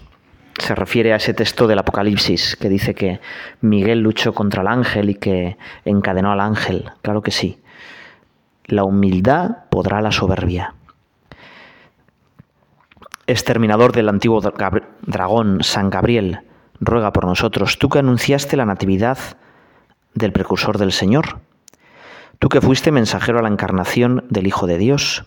Se 0.59 0.75
refiere 0.75 1.13
a 1.13 1.17
ese 1.17 1.33
texto 1.33 1.67
del 1.67 1.79
Apocalipsis 1.79 2.55
que 2.55 2.69
dice 2.69 2.93
que 2.93 3.19
Miguel 3.61 3.99
luchó 3.99 4.33
contra 4.33 4.61
el 4.61 4.67
ángel 4.67 5.09
y 5.09 5.15
que 5.15 5.57
encadenó 5.83 6.31
al 6.31 6.39
ángel. 6.39 6.91
Claro 7.01 7.21
que 7.21 7.31
sí. 7.31 7.59
La 8.65 8.83
humildad 8.83 9.65
podrá 9.69 10.01
la 10.01 10.11
soberbia. 10.11 10.75
Exterminador 13.27 13.91
del 13.91 14.09
antiguo 14.09 14.39
dragón, 15.01 15.63
San 15.63 15.89
Gabriel, 15.89 16.41
ruega 16.79 17.11
por 17.11 17.25
nosotros, 17.25 17.79
tú 17.79 17.89
que 17.89 17.99
anunciaste 17.99 18.55
la 18.55 18.65
natividad 18.65 19.17
del 20.13 20.31
precursor 20.31 20.77
del 20.77 20.91
Señor, 20.91 21.39
tú 22.39 22.49
que 22.49 22.61
fuiste 22.61 22.91
mensajero 22.91 23.39
a 23.39 23.41
la 23.41 23.49
encarnación 23.49 24.25
del 24.29 24.47
Hijo 24.47 24.67
de 24.67 24.77
Dios, 24.77 25.25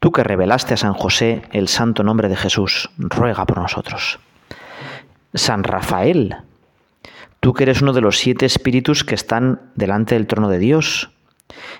tú 0.00 0.12
que 0.12 0.24
revelaste 0.24 0.74
a 0.74 0.76
San 0.76 0.94
José 0.94 1.42
el 1.52 1.68
santo 1.68 2.02
nombre 2.02 2.28
de 2.28 2.36
Jesús, 2.36 2.90
ruega 2.98 3.44
por 3.46 3.58
nosotros. 3.58 4.18
San 5.34 5.64
Rafael, 5.64 6.36
tú 7.40 7.54
que 7.54 7.64
eres 7.64 7.82
uno 7.82 7.92
de 7.92 8.00
los 8.00 8.18
siete 8.18 8.46
espíritus 8.46 9.04
que 9.04 9.14
están 9.14 9.60
delante 9.74 10.14
del 10.14 10.26
trono 10.26 10.48
de 10.48 10.58
Dios, 10.58 11.10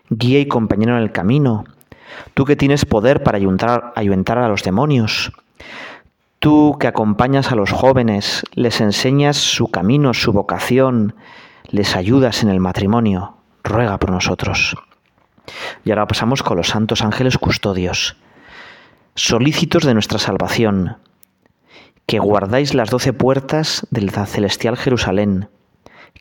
guía 0.09 0.41
y 0.41 0.47
compañero 0.47 0.97
en 0.97 1.03
el 1.03 1.13
camino, 1.13 1.65
tú 2.35 2.45
que 2.45 2.57
tienes 2.57 2.85
poder 2.85 3.23
para 3.23 3.39
ayuntar, 3.39 3.93
a 3.95 4.49
los 4.49 4.63
demonios, 4.63 5.33
tú 6.39 6.77
que 6.81 6.87
acompañas 6.87 7.53
a 7.53 7.57
los 7.57 7.73
jóvenes, 7.73 8.45
les 8.55 8.81
enseñas 8.81 9.37
su 9.37 9.71
camino, 9.71 10.15
su 10.15 10.33
vocación, 10.33 11.15
les 11.69 11.97
ayudas 11.97 12.43
en 12.43 12.49
el 12.49 12.61
matrimonio, 12.61 13.37
ruega 13.63 13.99
por 13.99 14.11
nosotros. 14.11 14.77
Y 15.85 15.91
ahora 15.91 16.07
pasamos 16.07 16.43
con 16.43 16.57
los 16.57 16.69
santos 16.69 17.03
ángeles 17.03 17.39
custodios, 17.39 18.17
solícitos 19.15 19.85
de 19.85 19.95
nuestra 19.95 20.19
salvación, 20.19 20.97
que 22.07 22.19
guardáis 22.19 22.75
las 22.75 22.91
doce 22.91 23.13
puertas 23.13 23.87
de 23.91 24.03
la 24.03 24.27
celestial 24.27 24.77
Jerusalén, 24.77 25.49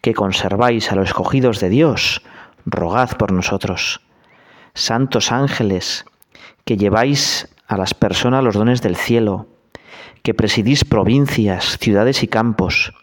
que 0.01 0.13
conserváis 0.13 0.91
a 0.91 0.95
los 0.95 1.09
escogidos 1.09 1.59
de 1.59 1.69
Dios, 1.69 2.21
rogad 2.65 3.17
por 3.17 3.31
nosotros. 3.31 4.01
Santos 4.73 5.31
ángeles, 5.31 6.05
que 6.65 6.77
lleváis 6.77 7.49
a 7.67 7.77
las 7.77 7.93
personas 7.93 8.43
los 8.43 8.55
dones 8.55 8.81
del 8.81 8.95
cielo, 8.95 9.47
que 10.23 10.33
presidís 10.33 10.85
provincias, 10.85 11.77
ciudades 11.79 12.23
y 12.23 12.27
campos, 12.27 12.93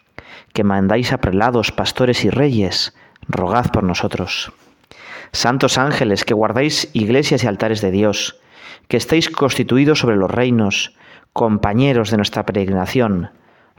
que 0.53 0.65
mandáis 0.65 1.13
a 1.13 1.19
prelados, 1.19 1.73
pastores 1.73 2.25
y 2.25 2.31
reyes, 2.31 2.95
rogad 3.29 3.71
por 3.71 3.85
nosotros. 3.85 4.53
Santos 5.33 5.79
ángeles, 5.79 6.25
que 6.25 6.35
guardáis 6.35 6.91
iglesias 6.93 7.45
y 7.45 7.47
altares 7.47 7.81
de 7.81 7.91
Dios, 7.91 8.39
que 8.89 8.97
estáis 8.97 9.29
constituidos 9.31 9.99
sobre 9.99 10.17
los 10.17 10.31
reinos, 10.31 10.95
compañeros 11.33 12.11
de 12.11 12.17
nuestra 12.17 12.47
peregrinación, 12.47 13.31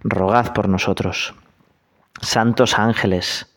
rogad 0.03 0.53
por 0.53 0.69
nosotros. 0.69 1.33
Santos 2.21 2.77
ángeles, 2.77 3.47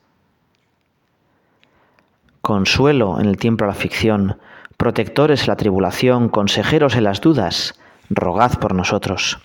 consuelo 2.41 3.21
en 3.21 3.27
el 3.27 3.37
tiempo 3.37 3.65
de 3.65 3.71
la 3.71 3.75
ficción, 3.75 4.39
protectores 4.77 5.43
en 5.43 5.49
la 5.49 5.57
tribulación, 5.57 6.29
consejeros 6.29 6.97
en 6.97 7.05
las 7.05 7.21
dudas, 7.21 7.79
rogad 8.11 8.59
por 8.59 8.75
nosotros. 8.75 9.39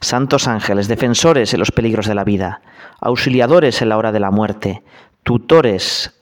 Santos 0.00 0.48
ángeles, 0.48 0.88
defensores 0.88 1.52
en 1.52 1.60
los 1.60 1.72
peligros 1.72 2.06
de 2.06 2.14
la 2.14 2.24
vida, 2.24 2.62
auxiliadores 3.00 3.82
en 3.82 3.88
la 3.88 3.96
hora 3.96 4.12
de 4.12 4.20
la 4.20 4.30
muerte, 4.30 4.82
tutores 5.24 6.18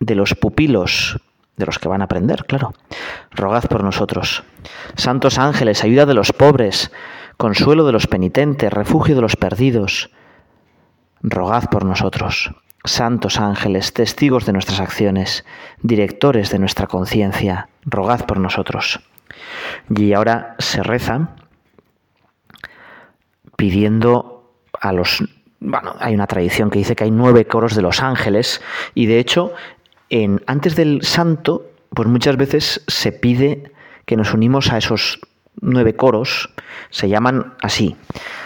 de 0.00 0.14
los 0.14 0.34
pupilos, 0.34 1.20
de 1.56 1.66
los 1.66 1.78
que 1.78 1.88
van 1.88 2.00
a 2.00 2.04
aprender, 2.04 2.44
claro. 2.46 2.72
Rogad 3.30 3.64
por 3.64 3.82
nosotros. 3.84 4.44
Santos 4.96 5.38
ángeles, 5.38 5.84
ayuda 5.84 6.06
de 6.06 6.14
los 6.14 6.32
pobres, 6.32 6.92
consuelo 7.36 7.84
de 7.84 7.92
los 7.92 8.06
penitentes, 8.06 8.72
refugio 8.72 9.14
de 9.14 9.22
los 9.22 9.36
perdidos. 9.36 10.10
Rogad 11.22 11.64
por 11.70 11.84
nosotros 11.84 12.52
santos 12.84 13.38
ángeles, 13.38 13.92
testigos 13.92 14.46
de 14.46 14.52
nuestras 14.52 14.80
acciones, 14.80 15.44
directores 15.82 16.50
de 16.50 16.58
nuestra 16.58 16.86
conciencia, 16.86 17.68
rogad 17.84 18.24
por 18.26 18.38
nosotros. 18.38 19.00
Y 19.94 20.12
ahora 20.12 20.56
se 20.58 20.82
reza 20.82 21.30
pidiendo 23.56 24.52
a 24.80 24.92
los 24.92 25.22
bueno, 25.60 25.96
hay 25.98 26.14
una 26.14 26.28
tradición 26.28 26.70
que 26.70 26.78
dice 26.78 26.94
que 26.94 27.02
hay 27.02 27.10
nueve 27.10 27.44
coros 27.46 27.74
de 27.74 27.82
los 27.82 28.00
ángeles 28.00 28.62
y 28.94 29.06
de 29.06 29.18
hecho, 29.18 29.52
en, 30.10 30.42
antes 30.46 30.76
del 30.76 31.02
santo, 31.02 31.70
pues 31.90 32.08
muchas 32.08 32.36
veces 32.36 32.84
se 32.86 33.12
pide 33.12 33.72
que 34.06 34.16
nos 34.16 34.32
unimos 34.32 34.72
a 34.72 34.78
esos 34.78 35.20
nueve 35.60 35.96
coros, 35.96 36.50
se 36.90 37.08
llaman 37.08 37.54
así, 37.62 37.96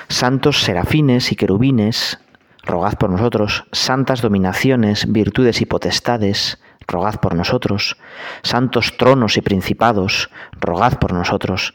santos 0.08 0.62
serafines 0.62 1.30
y 1.32 1.36
querubines, 1.36 2.18
rogad 2.64 2.94
por 2.94 3.10
nosotros, 3.10 3.64
santas 3.72 4.22
dominaciones, 4.22 5.10
virtudes 5.10 5.60
y 5.60 5.66
potestades, 5.66 6.58
rogad 6.86 7.20
por 7.20 7.34
nosotros, 7.34 7.96
santos 8.42 8.96
tronos 8.96 9.36
y 9.36 9.42
principados, 9.42 10.30
rogad 10.60 10.98
por 10.98 11.12
nosotros. 11.12 11.74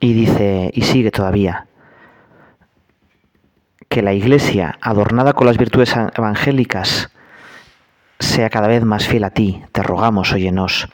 Y 0.00 0.14
dice, 0.14 0.70
y 0.74 0.82
sigue 0.82 1.12
todavía, 1.12 1.68
que 3.92 4.00
la 4.00 4.14
Iglesia, 4.14 4.78
adornada 4.80 5.34
con 5.34 5.46
las 5.46 5.58
virtudes 5.58 5.94
evangélicas, 6.16 7.10
sea 8.18 8.48
cada 8.48 8.66
vez 8.66 8.82
más 8.86 9.06
fiel 9.06 9.22
a 9.22 9.28
ti, 9.28 9.62
te 9.70 9.82
rogamos, 9.82 10.32
óyenos, 10.32 10.88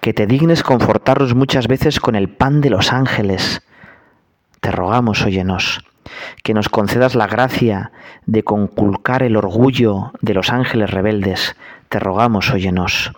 que 0.00 0.12
te 0.12 0.26
dignes 0.26 0.64
confortarnos 0.64 1.36
muchas 1.36 1.68
veces 1.68 2.00
con 2.00 2.16
el 2.16 2.28
pan 2.28 2.60
de 2.60 2.70
los 2.70 2.92
ángeles, 2.92 3.62
te 4.60 4.72
rogamos, 4.72 5.22
óyenos, 5.22 5.84
que 6.42 6.52
nos 6.52 6.68
concedas 6.68 7.14
la 7.14 7.28
gracia 7.28 7.92
de 8.26 8.42
conculcar 8.42 9.22
el 9.22 9.36
orgullo 9.36 10.10
de 10.20 10.34
los 10.34 10.50
ángeles 10.50 10.90
rebeldes, 10.90 11.54
te 11.90 12.00
rogamos, 12.00 12.50
óyenos, 12.50 13.12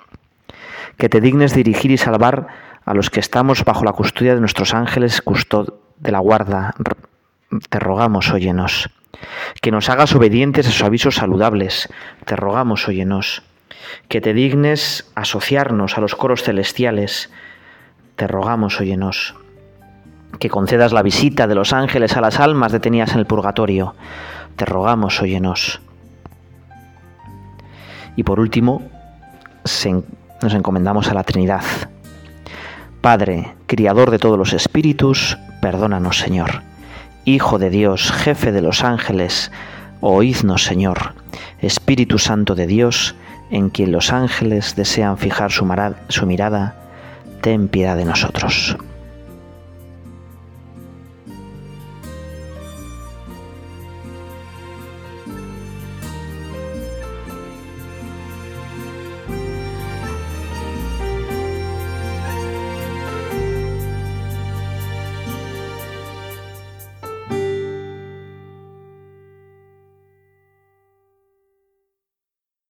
que 0.98 1.08
te 1.08 1.22
dignes 1.22 1.54
dirigir 1.54 1.92
y 1.92 1.96
salvar 1.96 2.48
a 2.84 2.92
los 2.92 3.08
que 3.08 3.20
estamos 3.20 3.64
bajo 3.64 3.86
la 3.86 3.92
custodia 3.92 4.34
de 4.34 4.40
nuestros 4.40 4.74
ángeles 4.74 5.22
custod 5.22 5.72
de 5.96 6.12
la 6.12 6.18
guarda, 6.18 6.74
te 7.70 7.78
rogamos, 7.78 8.30
óyenos 8.30 8.90
que 9.60 9.70
nos 9.70 9.88
hagas 9.88 10.14
obedientes 10.14 10.66
a 10.66 10.70
sus 10.70 10.82
avisos 10.82 11.16
saludables. 11.16 11.88
Te 12.24 12.36
rogamos, 12.36 12.88
óyenos, 12.88 13.42
que 14.08 14.20
te 14.20 14.34
dignes 14.34 15.10
asociarnos 15.14 15.96
a 15.96 16.00
los 16.00 16.14
coros 16.14 16.42
celestiales. 16.42 17.30
Te 18.16 18.26
rogamos, 18.26 18.80
óyenos, 18.80 19.34
que 20.38 20.50
concedas 20.50 20.92
la 20.92 21.02
visita 21.02 21.46
de 21.46 21.54
los 21.54 21.72
ángeles 21.72 22.16
a 22.16 22.20
las 22.20 22.40
almas 22.40 22.72
detenidas 22.72 23.12
en 23.12 23.20
el 23.20 23.26
purgatorio. 23.26 23.94
Te 24.56 24.64
rogamos, 24.64 25.20
óyenos. 25.20 25.80
Y 28.16 28.22
por 28.22 28.38
último, 28.38 28.82
nos 30.42 30.54
encomendamos 30.54 31.08
a 31.08 31.14
la 31.14 31.24
Trinidad. 31.24 31.64
Padre, 33.00 33.54
Criador 33.66 34.10
de 34.10 34.18
todos 34.18 34.38
los 34.38 34.52
espíritus, 34.52 35.36
perdónanos, 35.60 36.18
Señor. 36.18 36.62
Hijo 37.26 37.58
de 37.58 37.70
Dios, 37.70 38.12
jefe 38.12 38.52
de 38.52 38.60
los 38.60 38.84
ángeles, 38.84 39.50
oídnos 40.02 40.62
Señor, 40.62 41.14
Espíritu 41.60 42.18
Santo 42.18 42.54
de 42.54 42.66
Dios, 42.66 43.14
en 43.50 43.70
quien 43.70 43.92
los 43.92 44.12
ángeles 44.12 44.76
desean 44.76 45.16
fijar 45.16 45.50
su, 45.50 45.64
mirada, 46.26 46.74
ten 47.40 47.68
piedad 47.68 47.96
de 47.96 48.04
nosotros. 48.04 48.76